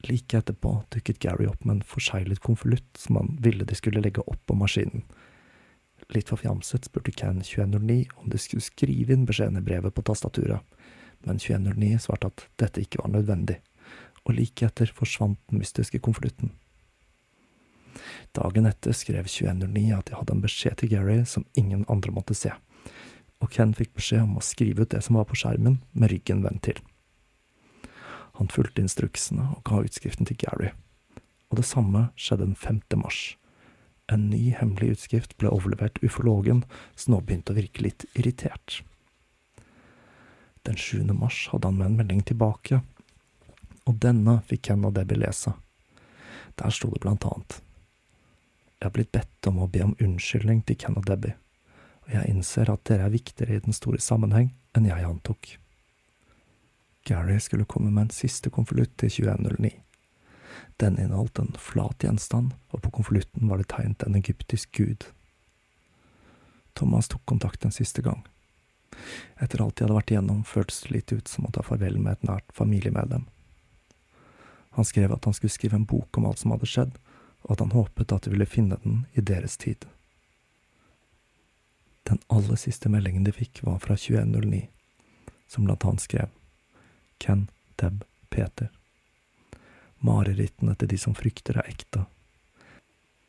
Like 0.06 0.38
etterpå 0.38 0.76
dukket 0.93 1.21
Gary 1.26 1.47
opp 1.49 1.65
med 1.65 1.80
en 1.80 1.89
forseglet 1.89 2.43
konvolutt 2.43 3.02
som 3.02 3.17
han 3.17 3.34
ville 3.41 3.65
de 3.65 3.78
skulle 3.80 4.04
legge 4.04 4.21
opp 4.28 4.41
på 4.45 4.58
maskinen. 4.62 5.08
Litt 6.13 6.30
forfjamset 6.30 6.86
spurte 6.86 7.15
Ken 7.15 7.41
2109 7.41 8.12
om 8.19 8.30
de 8.30 8.38
skulle 8.41 8.65
skrive 8.65 9.15
inn 9.15 9.26
beskjeden 9.26 9.58
i 9.58 9.65
brevet 9.65 9.95
på 9.95 10.06
tastaturet, 10.06 10.62
men 11.26 11.39
2109 11.41 12.04
svarte 12.04 12.30
at 12.30 12.49
dette 12.62 12.84
ikke 12.84 13.02
var 13.02 13.15
nødvendig, 13.15 13.62
og 14.28 14.36
like 14.38 14.67
etter 14.67 14.91
forsvant 14.93 15.39
den 15.49 15.63
mystiske 15.63 16.04
konvolutten. 16.04 16.54
Dagen 18.34 18.66
etter 18.66 18.96
skrev 18.98 19.28
2109 19.30 19.92
at 19.98 20.08
de 20.10 20.18
hadde 20.18 20.34
en 20.34 20.44
beskjed 20.44 20.80
til 20.80 20.90
Gary 20.94 21.20
som 21.30 21.46
ingen 21.60 21.86
andre 21.92 22.14
måtte 22.16 22.36
se, 22.38 22.54
og 23.44 23.52
Ken 23.54 23.76
fikk 23.78 23.94
beskjed 23.98 24.24
om 24.26 24.40
å 24.40 24.46
skrive 24.46 24.86
ut 24.86 24.94
det 24.94 25.04
som 25.06 25.20
var 25.20 25.28
på 25.30 25.38
skjermen, 25.38 25.82
med 25.92 26.14
ryggen 26.14 26.44
vendt 26.46 26.64
til. 26.70 26.80
Han 28.40 28.50
fulgte 28.50 28.82
instruksene 28.82 29.52
og 29.54 29.62
ga 29.68 29.84
utskriften 29.86 30.30
til 30.30 30.40
Gary, 30.42 30.72
og 31.52 31.60
det 31.60 31.68
samme 31.70 32.08
skjedde 32.18 32.48
den 32.48 32.58
5. 32.58 32.82
mars. 33.04 33.36
En 34.12 34.26
ny 34.32 34.56
hemmelig 34.58 34.98
utskrift 34.98 35.36
ble 35.40 35.52
overlevert 35.54 36.02
ufologen, 36.04 36.64
som 36.96 37.14
nå 37.14 37.22
begynte 37.22 37.54
å 37.54 37.60
virke 37.60 37.86
litt 37.86 38.08
irritert. 38.18 38.82
Den 40.66 40.80
7. 40.80 41.04
mars 41.14 41.46
hadde 41.52 41.70
han 41.70 41.78
med 41.78 41.92
en 41.92 42.00
melding 42.00 42.24
tilbake, 42.26 42.82
og 43.84 44.00
denne 44.02 44.40
fikk 44.48 44.70
Ken 44.70 44.88
og 44.88 44.96
Debbie 44.96 45.20
lese. 45.20 45.54
Der 46.58 46.72
sto 46.74 46.90
det 46.94 47.04
blant 47.04 47.28
annet 47.28 47.60
jeg 48.84 48.89
har 48.89 48.96
blitt 48.98 49.13
bedt 49.15 49.48
om 49.48 49.62
å 49.63 49.69
be 49.72 49.80
om 49.86 49.93
unnskyldning 50.04 50.60
til 50.67 50.76
Ken 50.76 50.98
og 51.00 51.06
Debbie, 51.08 51.38
og 52.04 52.10
jeg 52.12 52.28
innser 52.28 52.67
at 52.67 52.82
dere 52.89 53.06
er 53.08 53.13
viktigere 53.13 53.56
i 53.56 53.62
den 53.63 53.76
store 53.76 54.02
sammenheng 54.04 54.50
enn 54.76 54.89
jeg 54.89 55.06
antok. 55.08 55.54
Gary 57.08 57.38
skulle 57.39 57.63
komme 57.63 57.93
med 57.93 58.10
en 58.10 58.12
siste 58.12 58.52
konvolutt 58.52 58.91
til 59.00 59.13
2109. 59.24 59.72
Den 60.84 61.00
inneholdt 61.00 61.39
en 61.39 61.56
flat 61.56 62.04
gjenstand, 62.04 62.52
og 62.76 62.84
på 62.84 62.91
konvolutten 63.00 63.48
var 63.48 63.63
det 63.63 63.69
tegnet 63.72 64.04
en 64.04 64.19
egyptisk 64.19 64.76
gud. 64.76 65.08
Thomas 66.76 67.08
tok 67.08 67.24
kontakt 67.30 67.63
en 67.63 67.72
siste 67.72 68.04
gang. 68.04 68.19
Etter 69.39 69.63
alt 69.63 69.78
de 69.78 69.86
hadde 69.86 69.96
vært 69.96 70.12
igjennom, 70.12 70.43
føltes 70.43 70.84
det 70.84 70.91
litt 70.98 71.15
ut 71.15 71.32
som 71.32 71.48
å 71.48 71.54
ta 71.56 71.63
farvel 71.63 72.02
med 72.04 72.17
et 72.17 72.28
nært 72.28 72.52
familiemedlem. 72.52 73.30
Han 74.76 74.91
skrev 74.91 75.15
at 75.15 75.24
han 75.24 75.39
skulle 75.39 75.56
skrive 75.56 75.80
en 75.80 75.88
bok 75.88 76.19
om 76.19 76.28
alt 76.28 76.43
som 76.43 76.52
hadde 76.52 76.67
skjedd, 76.67 77.00
og 77.44 77.56
at 77.56 77.64
han 77.64 77.76
håpet 77.76 78.12
at 78.16 78.26
de 78.26 78.34
ville 78.34 78.48
finne 78.48 78.78
den 78.84 79.04
i 79.14 79.22
deres 79.22 79.58
tid. 79.60 79.86
Den 82.04 82.20
aller 82.28 82.60
siste 82.60 82.92
meldingen 82.92 83.24
de 83.24 83.32
fikk, 83.36 83.64
var 83.64 83.80
fra 83.84 83.96
2109, 84.00 84.66
som 85.48 85.68
blant 85.68 85.86
annet 85.88 86.04
skrev 86.04 86.32
Ken, 87.24 87.48
Deb, 87.80 88.04
Peter. 88.30 88.72
Marerittene 90.04 90.76
til 90.76 90.92
de 90.92 91.00
som 91.00 91.16
frykter, 91.16 91.62
er 91.62 91.70
ekte. 91.72 92.04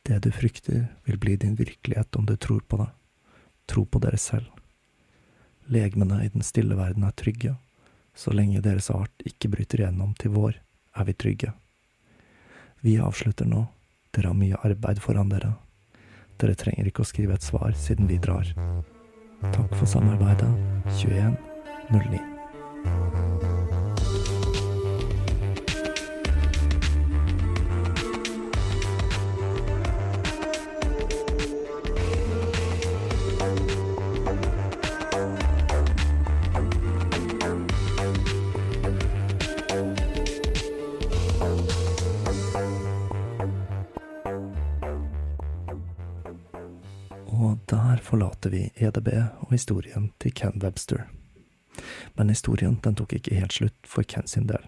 Det 0.03 0.19
du 0.25 0.33
frykter, 0.35 0.89
vil 1.07 1.21
bli 1.23 1.37
din 1.37 1.55
virkelighet 1.55 2.17
om 2.17 2.27
du 2.27 2.35
tror 2.37 2.65
på 2.67 2.81
det. 2.83 2.91
Tro 3.71 3.85
på 3.87 4.01
dere 4.03 4.19
selv. 4.19 4.51
Legemene 5.71 6.25
i 6.25 6.33
den 6.35 6.43
stille 6.43 6.77
verden 6.77 7.07
er 7.07 7.15
trygge. 7.17 7.55
Så 8.15 8.35
lenge 8.35 8.63
deres 8.63 8.91
art 8.91 9.23
ikke 9.27 9.49
bryter 9.55 9.81
igjennom 9.85 10.13
til 10.19 10.35
vår, 10.35 10.59
er 10.95 11.07
vi 11.07 11.15
trygge. 11.15 11.55
Vi 12.83 12.99
avslutter 13.01 13.49
nå 13.49 13.65
dere 14.15 14.31
har 14.31 14.39
mye 14.39 14.59
arbeid 14.63 15.03
foran 15.03 15.33
dere. 15.33 15.55
Dere 16.39 16.55
trenger 16.59 16.91
ikke 16.91 17.03
å 17.03 17.09
skrive 17.09 17.35
et 17.35 17.47
svar, 17.47 17.75
siden 17.79 18.11
vi 18.11 18.19
drar. 18.23 18.47
Takk 19.51 19.75
for 19.75 19.91
samarbeidet. 19.91 20.51
21 21.03 21.37
09. 21.91 23.74
EDB 48.77 49.11
og 49.45 49.53
historien 49.53 50.11
til 50.23 50.35
Ken 50.35 50.61
Webster. 50.63 51.07
Men 52.15 52.31
historien 52.31 52.79
den 52.85 52.97
tok 52.99 53.13
ikke 53.17 53.37
helt 53.39 53.53
slutt 53.53 53.87
for 53.87 54.07
Ken 54.07 54.27
sin 54.31 54.49
del. 54.51 54.65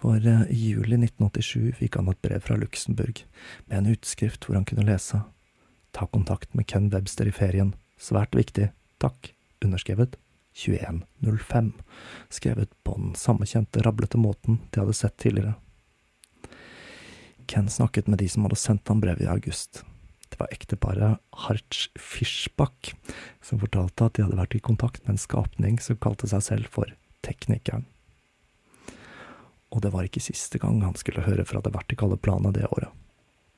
For 0.00 0.16
eh, 0.16 0.46
i 0.48 0.72
juli 0.72 0.96
1987 0.96 1.76
fikk 1.80 1.98
han 2.00 2.08
et 2.08 2.22
brev 2.24 2.40
fra 2.44 2.56
Luxembourg 2.56 3.24
med 3.66 3.76
en 3.78 3.92
utskrift 3.92 4.46
hvor 4.46 4.56
han 4.56 4.64
kunne 4.68 4.88
lese 4.88 5.20
Ta 5.92 6.06
kontakt 6.06 6.54
med 6.54 6.68
Ken 6.70 6.86
Webster 6.92 7.26
i 7.26 7.32
ferien. 7.34 7.74
Svært 7.98 8.36
viktig. 8.38 8.68
Takk. 9.02 9.32
Underskrevet 9.64 10.14
2105. 10.54 11.72
Skrevet 12.30 12.70
på 12.86 12.94
den 12.94 13.14
samme 13.18 13.46
kjente, 13.46 13.82
rablete 13.82 14.18
måten 14.18 14.60
de 14.70 14.80
hadde 14.80 14.94
sett 14.94 15.16
tidligere. 15.18 15.56
Ken 17.50 17.68
snakket 17.68 18.06
med 18.06 18.22
de 18.22 18.28
som 18.30 18.46
hadde 18.46 18.60
sendt 18.60 18.88
ham 18.88 19.02
brevet 19.02 19.26
i 19.26 19.30
august. 19.30 19.82
Var 20.40 20.48
ekteparet 20.54 21.20
Hartz 21.44 21.88
Fischbach 22.00 22.94
som 23.44 23.60
fortalte 23.60 24.06
at 24.06 24.16
de 24.16 24.24
hadde 24.24 24.38
vært 24.38 24.56
i 24.56 24.62
kontakt 24.64 25.02
med 25.04 25.18
en 25.18 25.20
skapning 25.20 25.76
som 25.84 26.00
kalte 26.00 26.30
seg 26.30 26.46
selv 26.46 26.70
for 26.72 26.88
Teknikeren. 27.20 27.84
Og 29.70 29.82
det 29.84 29.92
var 29.92 30.06
ikke 30.06 30.22
siste 30.24 30.58
gang 30.58 30.80
han 30.82 30.96
skulle 30.98 31.26
høre 31.26 31.44
fra 31.44 31.60
det 31.62 31.74
vertikale 31.74 32.16
planet 32.16 32.56
det 32.56 32.70
året. 32.72 32.88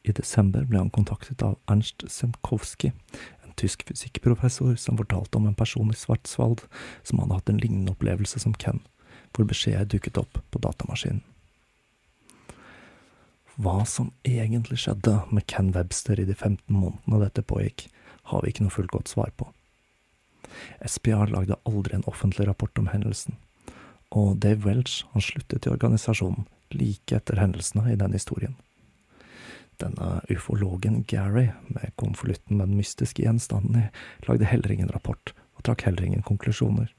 I 0.03 0.15
desember 0.17 0.67
ble 0.67 0.81
han 0.83 0.91
kontaktet 0.91 1.45
av 1.47 1.55
Ernst 1.71 2.03
Senkowski, 2.11 2.91
en 3.47 3.55
tysk 3.57 3.87
fysikkprofessor 3.87 4.75
som 4.75 4.99
fortalte 4.99 5.39
om 5.39 5.47
en 5.47 5.59
person 5.59 5.93
i 5.95 5.99
Svartsvald 5.99 6.65
som 7.07 7.23
hadde 7.23 7.39
hatt 7.39 7.53
en 7.53 7.63
lignende 7.63 7.95
opplevelse 7.95 8.43
som 8.43 8.57
Ken, 8.59 8.83
hvor 9.31 9.47
beskjeder 9.47 9.87
dukket 9.87 10.19
opp 10.19 10.43
på 10.51 10.65
datamaskinen. 10.67 11.23
Hva 13.61 13.83
som 13.85 14.13
egentlig 14.25 14.79
skjedde 14.81 15.19
med 15.31 15.45
Ken 15.51 15.73
Webster 15.77 16.21
i 16.21 16.25
de 16.25 16.35
15 16.35 16.63
månedene 16.73 17.21
dette 17.21 17.45
pågikk, 17.45 17.89
har 18.31 18.43
vi 18.43 18.53
ikke 18.53 18.65
noe 18.65 18.73
fullgodt 18.73 19.13
svar 19.13 19.33
på. 19.37 19.51
SPR 20.87 21.29
lagde 21.33 21.59
aldri 21.69 21.97
en 21.97 22.07
offentlig 22.09 22.47
rapport 22.49 22.79
om 22.81 22.89
hendelsen, 22.93 23.37
og 24.13 24.39
Dave 24.45 24.65
Welch 24.65 25.03
han 25.13 25.25
sluttet 25.25 25.67
i 25.67 25.73
organisasjonen 25.73 26.47
like 26.73 27.17
etter 27.17 27.41
hendelsene 27.41 27.93
i 27.93 27.99
den 28.01 28.17
historien. 28.17 28.57
Denne 29.81 30.21
ufologen 30.31 31.03
Gary, 31.09 31.51
med 31.69 31.93
konvolutten 32.01 32.57
med 32.57 32.71
den 32.71 32.81
mystiske 32.81 33.25
gjenstanden 33.25 33.83
i, 33.83 33.87
lagde 34.29 34.49
heller 34.49 34.73
ingen 34.73 34.93
rapport, 34.95 35.35
og 35.57 35.65
trakk 35.67 35.85
heller 35.89 36.07
ingen 36.07 36.25
konklusjoner. 36.25 36.93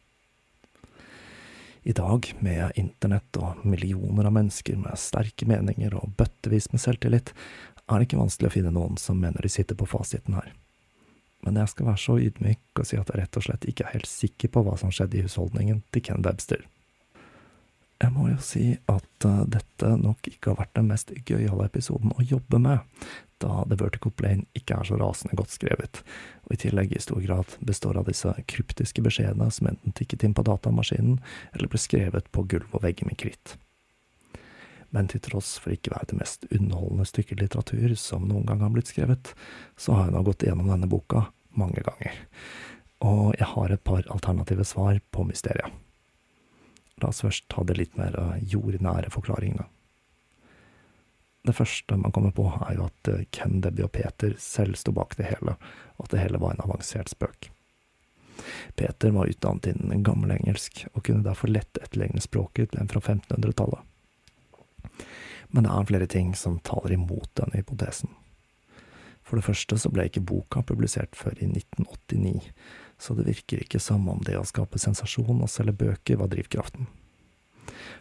I 1.83 1.91
dag, 1.91 2.29
med 2.39 2.71
internett 2.79 3.37
og 3.37 3.65
millioner 3.67 4.29
av 4.29 4.35
mennesker 4.37 4.77
med 4.79 4.99
sterke 4.99 5.47
meninger 5.49 5.95
og 5.99 6.13
bøttevis 6.17 6.69
med 6.71 6.79
selvtillit, 6.79 7.33
er 7.83 7.99
det 7.99 8.07
ikke 8.07 8.21
vanskelig 8.21 8.49
å 8.49 8.53
finne 8.53 8.71
noen 8.71 8.95
som 9.01 9.19
mener 9.19 9.43
de 9.43 9.51
sitter 9.51 9.75
på 9.75 9.87
fasiten 9.91 10.37
her. 10.37 10.53
Men 11.43 11.59
jeg 11.59 11.73
skal 11.73 11.89
være 11.89 11.99
så 11.99 12.15
ydmyk 12.23 12.79
og 12.79 12.87
si 12.87 12.95
at 12.95 13.11
jeg 13.11 13.19
rett 13.19 13.39
og 13.39 13.43
slett 13.43 13.67
ikke 13.67 13.83
er 13.83 13.97
helt 13.97 14.07
sikker 14.07 14.53
på 14.53 14.63
hva 14.63 14.77
som 14.79 14.93
skjedde 14.95 15.19
i 15.19 15.25
husholdningen 15.25 15.83
til 15.91 16.05
Ken 16.07 16.23
Webster. 16.23 16.63
Jeg 18.03 18.11
må 18.11 18.27
jo 18.27 18.39
si 18.43 18.73
at 18.91 19.25
uh, 19.27 19.43
dette 19.47 19.89
nok 19.95 20.27
ikke 20.27 20.51
har 20.51 20.59
vært 20.59 20.73
den 20.75 20.89
mest 20.89 21.13
gøyale 21.23 21.69
episoden 21.69 22.11
å 22.11 22.25
jobbe 22.27 22.59
med, 22.59 22.83
da 23.39 23.61
The 23.69 23.77
Vertical 23.79 24.11
Plane 24.19 24.43
ikke 24.59 24.75
er 24.75 24.87
så 24.87 24.97
rasende 24.99 25.37
godt 25.39 25.53
skrevet, 25.55 26.01
og 26.43 26.55
i 26.55 26.59
tillegg 26.65 26.91
i 26.91 27.03
stor 27.03 27.21
grad 27.23 27.55
består 27.63 27.99
av 27.99 28.09
disse 28.11 28.33
kryptiske 28.51 29.03
beskjedene 29.05 29.47
som 29.51 29.69
enten 29.71 29.95
tikket 29.95 30.25
inn 30.27 30.35
på 30.35 30.43
datamaskinen 30.47 31.21
eller 31.53 31.71
ble 31.71 31.79
skrevet 31.79 32.27
på 32.35 32.43
gulv 32.51 32.75
og 32.75 32.83
vegger 32.83 33.07
med 33.07 33.19
kritt. 33.23 33.55
Men 34.93 35.07
til 35.09 35.23
tross 35.25 35.55
for 35.61 35.73
ikke 35.73 35.89
å 35.89 35.95
være 35.95 36.11
det 36.11 36.19
mest 36.19 36.43
underholdende 36.51 37.07
stykket 37.09 37.39
litteratur 37.41 37.95
som 37.99 38.27
noen 38.29 38.45
gang 38.49 38.61
har 38.61 38.75
blitt 38.75 38.91
skrevet, 38.91 39.31
så 39.79 39.95
har 39.95 40.09
jeg 40.09 40.17
nå 40.17 40.25
gått 40.27 40.43
gjennom 40.45 40.69
denne 40.69 40.91
boka 40.91 41.29
mange 41.55 41.81
ganger, 41.85 42.19
og 43.03 43.31
jeg 43.39 43.49
har 43.55 43.71
et 43.73 43.87
par 43.87 44.03
alternative 44.11 44.67
svar 44.67 44.99
på 45.15 45.25
mysteriet. 45.27 45.71
La 47.03 47.09
oss 47.11 47.23
først 47.25 47.49
ta 47.51 47.65
det 47.67 47.75
litt 47.75 47.97
mer 47.99 48.15
eh, 48.15 48.43
jordnære 48.47 49.11
forklaringene. 49.11 49.65
Det 51.43 51.51
første 51.57 51.97
man 51.99 52.13
kommer 52.15 52.31
på, 52.31 52.45
er 52.63 52.77
jo 52.77 52.85
at 52.87 53.09
eh, 53.11 53.25
Ken, 53.35 53.59
Debbie 53.65 53.83
og 53.83 53.91
Peter 53.91 54.37
selv 54.39 54.79
sto 54.79 54.93
bak 54.95 55.17
det 55.19 55.27
hele, 55.27 55.57
og 55.97 56.05
at 56.07 56.15
det 56.15 56.21
hele 56.23 56.39
var 56.39 56.55
en 56.55 56.63
avansert 56.63 57.11
spøk. 57.11 57.49
Peter 58.79 59.11
var 59.11 59.27
utdannet 59.27 59.67
innen 59.73 60.05
gammelengelsk, 60.07 60.85
og 60.93 61.03
kunne 61.03 61.27
derfor 61.27 61.51
lett 61.51 61.81
etterligne 61.81 62.23
språket 62.23 62.71
til 62.71 62.81
en 62.81 62.91
fra 62.91 63.03
1500-tallet. 63.03 63.83
Men 65.53 65.67
det 65.67 65.73
er 65.75 65.91
flere 65.91 66.09
ting 66.09 66.31
som 66.39 66.61
taler 66.63 66.95
imot 66.95 67.29
denne 67.37 67.59
hypotesen. 67.59 68.15
For 69.23 69.37
det 69.37 69.45
første 69.45 69.77
så 69.79 69.91
ble 69.91 70.07
ikke 70.07 70.23
boka 70.23 70.63
publisert 70.65 71.19
før 71.19 71.35
i 71.37 71.51
1989, 71.51 72.53
så 72.99 73.15
det 73.17 73.27
virker 73.27 73.63
ikke 73.63 73.81
som 73.81 74.05
om 74.09 74.21
det 74.25 74.37
å 74.39 74.47
skape 74.47 74.81
sensasjon 74.81 75.41
og 75.41 75.51
selge 75.51 75.75
bøker 75.83 76.19
var 76.21 76.31
drivkraften. 76.31 76.87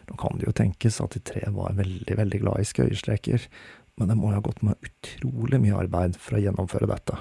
Nå 0.09 0.17
kan 0.19 0.37
det 0.37 0.47
jo 0.47 0.55
tenkes 0.55 0.99
at 1.03 1.15
de 1.15 1.21
tre 1.23 1.47
var 1.55 1.75
veldig, 1.77 2.17
veldig 2.19 2.41
glad 2.43 2.63
i 2.63 2.67
skøyestreker, 2.67 3.47
men 3.95 4.09
det 4.09 4.17
må 4.17 4.31
jo 4.31 4.39
ha 4.39 4.45
gått 4.45 4.63
med 4.65 4.87
utrolig 4.87 5.59
mye 5.61 5.83
arbeid 5.83 6.17
for 6.19 6.37
å 6.37 6.41
gjennomføre 6.41 6.89
dette, 6.89 7.17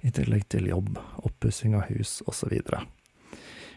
i 0.00 0.12
tillegg 0.14 0.46
til 0.52 0.70
jobb, 0.70 0.96
oppussing 1.28 1.76
av 1.76 1.90
hus 1.90 2.18
osv. 2.26 2.54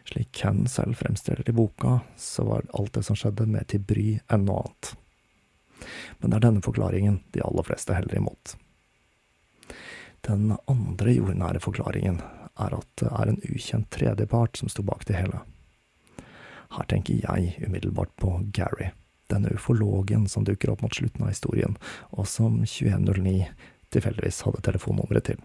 Slik 0.10 0.32
Ken 0.34 0.64
selv 0.72 0.98
fremstiller 1.02 1.44
det 1.44 1.54
i 1.54 1.60
boka, 1.60 2.00
så 2.18 2.48
var 2.48 2.70
alt 2.74 2.96
det 2.96 3.04
som 3.06 3.18
skjedde 3.20 3.50
mer 3.50 3.68
til 3.70 3.84
bry 3.84 4.08
enn 4.32 4.48
noe 4.48 4.64
annet. 4.64 4.94
Men 6.20 6.32
det 6.32 6.40
er 6.40 6.48
denne 6.48 6.64
forklaringen 6.66 7.22
de 7.36 7.44
aller 7.46 7.68
fleste 7.68 7.96
heller 7.96 8.20
imot. 8.20 8.56
Den 10.28 10.56
andre 10.68 11.14
jordnære 11.16 11.62
forklaringen 11.64 12.20
er 12.60 12.76
at 12.78 12.90
det 13.02 13.10
er 13.10 13.32
en 13.32 13.42
ukjent 13.50 13.90
tredjepart 13.94 14.60
som 14.60 14.72
sto 14.72 14.86
bak 14.86 15.06
det 15.10 15.18
hele. 15.20 15.42
Her 16.76 16.86
tenker 16.90 17.18
jeg 17.24 17.56
umiddelbart 17.66 18.12
på 18.22 18.36
Gary, 18.54 18.92
denne 19.32 19.54
ufologen 19.56 20.28
som 20.30 20.46
dukker 20.46 20.74
opp 20.74 20.84
mot 20.86 20.96
slutten 20.96 21.26
av 21.26 21.34
historien, 21.34 21.78
og 22.14 22.28
som 22.30 22.62
2109 22.62 23.48
tilfeldigvis 23.94 24.44
hadde 24.46 24.62
telefonnummeret 24.68 25.32
til. 25.32 25.42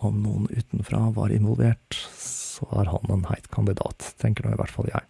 Om 0.00 0.22
noen 0.24 0.48
utenfra 0.50 1.10
var 1.14 1.32
involvert, 1.34 1.94
så 2.16 2.66
er 2.80 2.90
han 2.90 3.12
en 3.12 3.26
heit 3.30 3.46
kandidat, 3.54 4.14
tenker 4.18 4.46
nå 4.46 4.54
i 4.54 4.60
hvert 4.60 4.74
fall 4.74 4.90
jeg. 4.90 5.06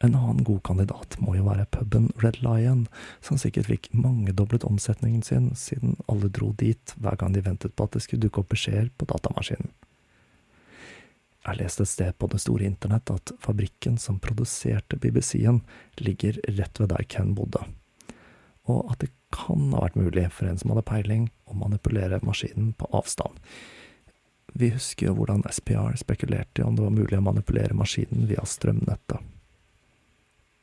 En 0.00 0.14
annen 0.16 0.44
god 0.48 0.62
kandidat 0.64 1.18
må 1.20 1.34
jo 1.36 1.44
være 1.44 1.66
puben 1.74 2.08
Red 2.22 2.38
Lion, 2.40 2.86
som 3.20 3.36
sikkert 3.38 3.68
fikk 3.68 3.90
mangedoblet 3.92 4.64
omsetningen 4.64 5.20
sin 5.26 5.50
siden 5.60 5.98
alle 6.08 6.32
dro 6.32 6.54
dit 6.56 6.94
hver 6.96 7.18
gang 7.20 7.36
de 7.36 7.44
ventet 7.44 7.76
på 7.76 7.84
at 7.84 7.92
det 7.96 8.06
skulle 8.06 8.24
dukke 8.24 8.40
opp 8.40 8.54
beskjeder 8.54 8.88
på 8.96 9.08
datamaskinen. 9.12 9.68
Jeg 11.50 11.64
leste 11.64 11.82
et 11.82 11.90
sted 11.90 12.14
på 12.14 12.28
det 12.30 12.38
store 12.44 12.68
internett 12.68 13.10
at 13.10 13.32
fabrikken 13.42 13.96
som 13.98 14.20
produserte 14.22 15.00
BBC-en, 15.02 15.64
ligger 15.98 16.38
rett 16.46 16.78
ved 16.78 16.92
der 16.92 17.02
Ken 17.10 17.34
bodde, 17.34 17.64
og 18.70 18.92
at 18.92 19.02
det 19.02 19.10
kan 19.34 19.72
ha 19.74 19.82
vært 19.82 19.98
mulig 19.98 20.28
for 20.30 20.46
en 20.46 20.58
som 20.60 20.70
hadde 20.70 20.86
peiling, 20.86 21.26
å 21.50 21.58
manipulere 21.58 22.20
maskinen 22.22 22.70
på 22.78 22.86
avstand. 22.94 23.34
Vi 24.54 24.70
husker 24.74 25.10
jo 25.10 25.16
hvordan 25.18 25.42
SPR 25.50 25.98
spekulerte 25.98 26.62
i 26.62 26.66
om 26.66 26.78
det 26.78 26.86
var 26.86 26.94
mulig 26.94 27.18
å 27.18 27.26
manipulere 27.26 27.74
maskinen 27.74 28.26
via 28.30 28.46
strømnettet. 28.46 29.18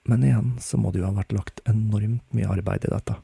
Men 0.07 0.23
igjen 0.23 0.53
så 0.63 0.79
må 0.79 0.91
det 0.91 1.01
jo 1.01 1.09
ha 1.09 1.15
vært 1.17 1.35
lagt 1.35 1.63
enormt 1.67 2.23
mye 2.35 2.51
arbeid 2.51 2.87
i 2.87 2.93
dette, 2.93 3.17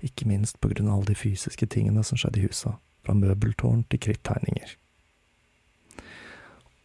ikke 0.00 0.28
minst 0.28 0.60
på 0.60 0.72
grunn 0.72 0.88
av 0.88 1.00
alle 1.00 1.12
de 1.12 1.18
fysiske 1.20 1.68
tingene 1.68 2.04
som 2.04 2.20
skjedde 2.20 2.40
i 2.40 2.46
husa, 2.48 2.78
fra 3.04 3.16
møbeltårn 3.18 3.84
til 3.92 4.00
krittegninger. 4.08 4.78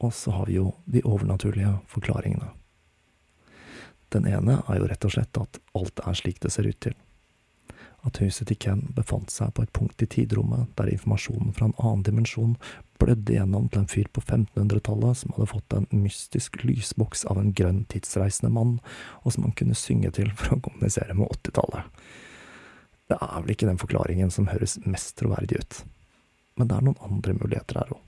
Og 0.04 0.14
så 0.14 0.32
har 0.32 0.46
vi 0.46 0.60
jo 0.60 0.72
de 0.86 1.02
overnaturlige 1.06 1.80
forklaringene. 1.90 2.52
Den 4.14 4.28
ene 4.30 4.62
er 4.68 4.80
jo 4.80 4.88
rett 4.88 5.06
og 5.06 5.14
slett 5.14 5.40
at 5.42 5.60
alt 5.76 6.00
er 6.06 6.16
slik 6.16 6.40
det 6.44 6.54
ser 6.54 6.70
ut 6.70 6.80
til. 6.84 6.96
At 8.08 8.22
huset 8.22 8.48
til 8.48 8.60
Ken 8.62 8.86
befant 8.96 9.34
seg 9.34 9.52
på 9.58 9.66
et 9.66 9.74
punkt 9.76 10.02
i 10.06 10.08
tidrommet 10.08 10.70
der 10.78 10.92
informasjonen 10.94 11.52
fra 11.58 11.68
en 11.68 11.76
annen 11.82 12.06
dimensjon 12.08 12.54
blødde 13.02 13.36
gjennom 13.36 13.68
til 13.70 13.84
en 13.84 13.90
fyr 13.90 14.08
på 14.14 14.24
1500-tallet 14.24 15.20
som 15.20 15.34
hadde 15.36 15.50
fått 15.52 15.76
en 15.76 15.90
mystisk 15.92 16.62
lysboks 16.64 17.26
av 17.30 17.42
en 17.42 17.52
grønn 17.58 17.84
tidsreisende 17.92 18.54
mann, 18.54 18.78
og 19.26 19.34
som 19.34 19.46
han 19.46 19.58
kunne 19.58 19.78
synge 19.78 20.14
til 20.18 20.32
for 20.38 20.56
å 20.56 20.62
kommunisere 20.70 21.18
med 21.18 21.30
80-tallet. 21.36 22.02
Det 23.08 23.20
er 23.22 23.38
vel 23.38 23.54
ikke 23.54 23.70
den 23.70 23.82
forklaringen 23.82 24.34
som 24.34 24.50
høres 24.52 24.80
mest 24.86 25.16
troverdig 25.20 25.62
ut, 25.62 25.80
men 26.58 26.70
det 26.70 26.78
er 26.78 26.88
noen 26.88 27.06
andre 27.06 27.38
muligheter 27.38 27.84
her 27.84 27.98
òg. 27.98 28.07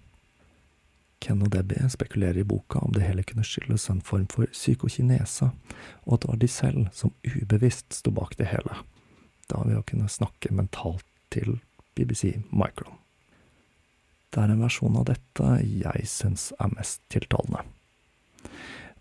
Ken 1.20 1.42
og 1.44 1.52
Debbie 1.52 1.90
spekulerer 1.92 2.40
i 2.40 2.48
boka 2.48 2.80
om 2.80 2.94
det 2.96 3.04
hele 3.04 3.26
kunne 3.28 3.44
skyldes 3.44 3.90
en 3.92 4.00
form 4.06 4.28
for 4.32 4.48
psykokinese, 4.54 5.50
og 6.08 6.14
at 6.16 6.24
det 6.24 6.32
var 6.32 6.40
de 6.40 6.52
selv 6.52 6.88
som 6.96 7.14
ubevisst 7.28 8.00
sto 8.00 8.14
bak 8.16 8.38
det 8.40 8.48
hele, 8.54 8.78
da 9.52 9.66
ved 9.66 9.82
å 9.82 9.86
kunne 9.88 10.08
snakke 10.12 10.54
mentalt 10.56 11.06
til 11.34 11.60
BBC 11.96 12.38
Micron. 12.52 12.96
Det 14.30 14.44
er 14.44 14.54
en 14.54 14.62
versjon 14.62 14.96
av 14.96 15.08
dette 15.10 15.52
jeg 15.66 16.08
syns 16.08 16.52
er 16.62 16.72
mest 16.76 17.02
tiltalende. 17.12 17.66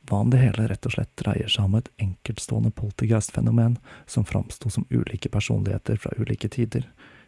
Hva 0.08 0.22
om 0.24 0.30
det 0.32 0.40
hele 0.40 0.70
rett 0.70 0.86
og 0.88 0.94
slett 0.94 1.12
dreier 1.20 1.50
seg 1.52 1.66
om 1.68 1.76
et 1.76 1.90
enkeltstående 2.00 2.72
poltergeist-fenomen 2.72 3.76
som 4.08 4.24
framsto 4.24 4.72
som 4.72 4.86
ulike 4.88 5.28
personligheter 5.28 6.00
fra 6.00 6.14
ulike 6.16 6.48
tider, 6.48 6.86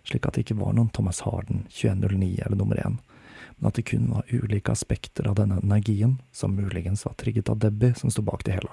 slik 0.08 0.24
at 0.24 0.34
det 0.34 0.46
ikke 0.46 0.56
var 0.62 0.72
noen 0.72 0.88
Thomas 0.96 1.20
Harden, 1.26 1.66
2109 1.68 2.40
eller 2.46 2.56
nummer 2.56 2.80
én, 2.80 2.96
men 3.60 3.68
at 3.68 3.76
det 3.76 3.82
kun 3.90 4.08
var 4.08 4.24
ulike 4.32 4.72
aspekter 4.72 5.28
av 5.28 5.36
denne 5.36 5.58
energien, 5.60 6.16
som 6.32 6.54
muligens 6.56 7.04
var 7.04 7.12
trigget 7.20 7.48
av 7.52 7.58
Debbie, 7.60 7.94
som 7.94 8.10
sto 8.10 8.22
bak 8.24 8.44
det 8.44 8.56
hele. 8.56 8.72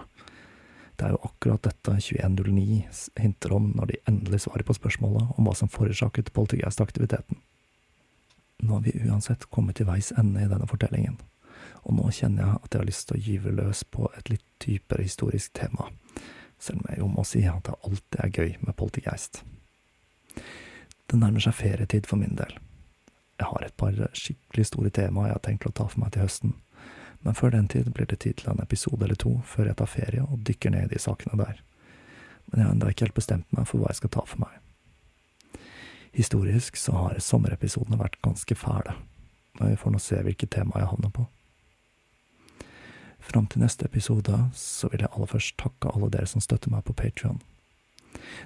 Det 0.95 1.05
er 1.05 1.13
jo 1.13 1.25
akkurat 1.27 1.61
dette 1.61 1.97
2109 2.01 2.85
hinter 3.19 3.53
om 3.53 3.67
når 3.75 3.91
de 3.91 3.97
endelig 4.09 4.45
svarer 4.45 4.63
på 4.65 4.73
spørsmålet 4.73 5.35
om 5.35 5.45
hva 5.45 5.53
som 5.59 5.69
forårsaket 5.69 6.31
poltergeist-aktiviteten. 6.33 7.38
Nå 8.63 8.73
har 8.73 8.85
vi 8.88 8.95
uansett 9.05 9.45
kommet 9.53 9.77
til 9.77 9.89
veis 9.89 10.13
ende 10.17 10.41
i 10.41 10.49
denne 10.49 10.69
fortellingen, 10.71 11.19
og 11.83 11.99
nå 11.99 12.07
kjenner 12.15 12.45
jeg 12.47 12.61
at 12.63 12.71
jeg 12.71 12.81
har 12.81 12.89
lyst 12.89 13.07
til 13.09 13.19
å 13.19 13.25
gyve 13.27 13.53
løs 13.59 13.83
på 13.83 14.07
et 14.17 14.31
litt 14.31 14.47
dypere 14.63 15.05
historisk 15.05 15.53
tema, 15.59 15.91
selv 16.57 16.81
om 16.81 16.89
jeg 16.89 17.03
jo 17.03 17.11
må 17.11 17.27
si 17.27 17.43
at 17.45 17.67
det 17.67 17.75
alltid 17.83 18.23
er 18.23 18.33
gøy 18.33 18.55
med 18.63 18.77
poltergeist. 18.79 19.43
Det 21.07 21.19
nærmer 21.19 21.43
seg 21.43 21.59
ferietid 21.59 22.07
for 22.09 22.17
min 22.23 22.39
del, 22.39 22.55
jeg 23.38 23.47
har 23.51 23.65
et 23.65 23.77
par 23.77 23.97
skikkelig 24.17 24.65
store 24.71 24.89
temaer 24.89 25.29
jeg 25.29 25.38
har 25.38 25.45
tenkt 25.45 25.67
å 25.69 25.73
ta 25.75 25.85
for 25.91 26.01
meg 26.01 26.13
til 26.13 26.25
høsten, 26.25 26.55
men 27.21 27.38
før 27.38 27.53
den 27.53 27.67
tid 27.67 27.89
blir 27.93 28.09
det 28.09 28.21
tid 28.23 28.39
til 28.39 28.51
en 28.51 28.61
episode 28.63 29.03
eller 29.03 29.19
to 29.19 29.38
før 29.45 29.69
jeg 29.69 29.79
tar 29.79 29.91
ferie 29.91 30.23
og 30.23 30.43
dykker 30.47 30.73
ned 30.73 30.88
i 30.88 30.95
de 30.95 31.01
sakene 31.01 31.38
der. 31.43 31.61
men 32.47 32.59
jeg 32.59 32.65
har 32.65 32.73
ennå 32.73 32.89
ikke 32.89 33.05
helt 33.05 33.17
bestemt 33.17 33.51
meg 33.51 33.67
for 33.67 33.81
hva 33.81 33.89
jeg 33.91 33.99
skal 33.99 34.09
ta 34.15 34.21
for 34.23 34.39
meg. 34.39 34.53
Historisk 36.15 36.77
så 36.79 36.93
har 36.95 37.19
sommerepisodene 37.19 37.99
vært 37.99 38.21
ganske 38.23 38.55
fæle, 38.55 38.95
men 39.59 39.73
vi 39.73 39.75
får 39.75 39.91
nå 39.91 39.99
se 39.99 40.21
hvilket 40.23 40.53
tema 40.55 40.79
jeg 40.79 40.88
havner 40.88 41.11
på. 41.11 41.27
Fram 43.19 43.49
til 43.51 43.61
neste 43.61 43.85
episode 43.85 44.39
så 44.55 44.88
vil 44.88 45.03
jeg 45.03 45.11
aller 45.11 45.27
først 45.27 45.57
takke 45.59 45.91
alle 45.91 46.09
dere 46.09 46.29
som 46.31 46.41
støtter 46.41 46.71
meg 46.71 46.85
på 46.88 46.95
Patrion. 46.95 47.41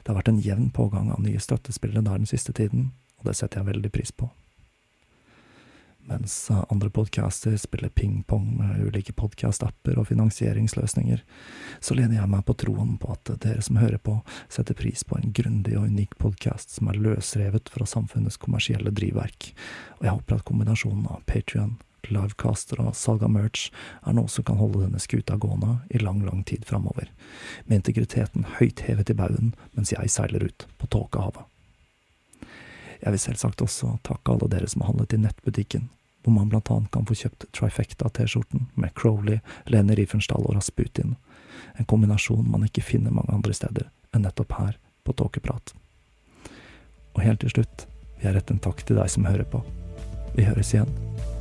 Det 0.01 0.09
har 0.09 0.17
vært 0.17 0.31
en 0.33 0.41
jevn 0.41 0.71
pågang 0.73 1.11
av 1.13 1.21
nye 1.21 1.39
støttespillere 1.39 2.01
der 2.01 2.17
den 2.17 2.29
siste 2.29 2.53
tiden, 2.57 2.91
og 3.21 3.29
det 3.29 3.37
setter 3.37 3.61
jeg 3.61 3.69
veldig 3.75 3.91
pris 3.93 4.11
på. 4.11 4.31
Mens 6.09 6.51
andre 6.51 6.89
podcaster 6.89 7.57
spiller 7.57 7.89
ping-pong 7.89 8.47
med 8.57 8.81
ulike 8.87 9.13
podcast-apper 9.13 9.99
og 10.01 10.07
finansieringsløsninger, 10.09 11.21
så 11.79 11.97
lener 11.97 12.17
jeg 12.17 12.31
meg 12.31 12.43
på 12.47 12.55
troen 12.63 12.95
på 13.01 13.13
at 13.13 13.31
dere 13.43 13.61
som 13.61 13.77
hører 13.81 14.01
på, 14.01 14.17
setter 14.49 14.77
pris 14.77 15.05
på 15.07 15.19
en 15.19 15.29
grundig 15.35 15.77
og 15.77 15.87
unik 15.91 16.17
podkast 16.21 16.73
som 16.77 16.89
er 16.89 16.99
løsrevet 16.99 17.69
fra 17.71 17.87
samfunnets 17.87 18.41
kommersielle 18.41 18.93
drivverk, 18.97 19.53
og 19.99 20.07
jeg 20.07 20.17
håper 20.17 20.39
at 20.39 20.47
kombinasjonen 20.49 21.07
av 21.11 21.23
Patrion, 21.29 21.77
livecaster 22.09 22.81
og 22.81 22.95
salg 22.97 23.21
av 23.25 23.31
merch 23.33 23.69
er 24.01 24.17
noe 24.17 24.31
som 24.31 24.45
kan 24.47 24.59
holde 24.59 24.81
denne 24.83 25.01
skuta 25.01 25.37
gående 25.37 25.77
i 25.93 26.01
lang, 26.01 26.23
lang 26.25 26.41
tid 26.49 26.65
framover, 26.67 27.11
med 27.65 27.81
integriteten 27.83 28.49
høyt 28.57 28.83
hevet 28.87 29.13
i 29.13 29.17
baugen 29.21 29.53
mens 29.77 29.93
jeg 29.93 30.11
seiler 30.11 30.49
ut 30.49 30.67
på 30.81 30.89
tåkehavet. 30.91 31.50
Jeg 33.01 33.15
vil 33.15 33.23
selvsagt 33.23 33.63
også 33.65 33.95
takke 34.05 34.33
alle 34.33 34.49
dere 34.51 34.69
som 34.69 34.83
har 34.83 34.91
handlet 34.91 35.15
i 35.15 35.21
nettbutikken, 35.23 35.89
hvor 36.21 36.35
man 36.35 36.51
blant 36.51 36.69
annet 36.69 36.91
kan 36.93 37.07
få 37.09 37.17
kjøpt 37.17 37.47
Trifecta-T-skjorten 37.57 38.67
med 38.77 38.93
Crowley, 38.97 39.39
Lene 39.65 39.97
Riefenstahl 39.97 40.45
og 40.45 40.55
Rasputin, 40.59 41.15
en 41.79 41.89
kombinasjon 41.89 42.45
man 42.51 42.67
ikke 42.67 42.85
finner 42.85 43.13
mange 43.15 43.33
andre 43.33 43.55
steder 43.57 43.89
enn 44.13 44.25
nettopp 44.27 44.53
her 44.59 44.77
på 45.07 45.15
Tåkeprat. 45.17 45.73
Og 47.15 47.23
helt 47.25 47.41
til 47.43 47.55
slutt 47.55 47.87
vil 48.19 48.29
jeg 48.29 48.37
rette 48.37 48.53
en 48.53 48.63
takk 48.63 48.85
til 48.85 49.01
deg 49.01 49.09
som 49.11 49.25
hører 49.25 49.47
på. 49.49 49.63
Vi 50.37 50.47
høres 50.47 50.75
igjen 50.75 50.91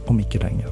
om 0.09 0.23
ikke 0.23 0.43
lenge. 0.43 0.71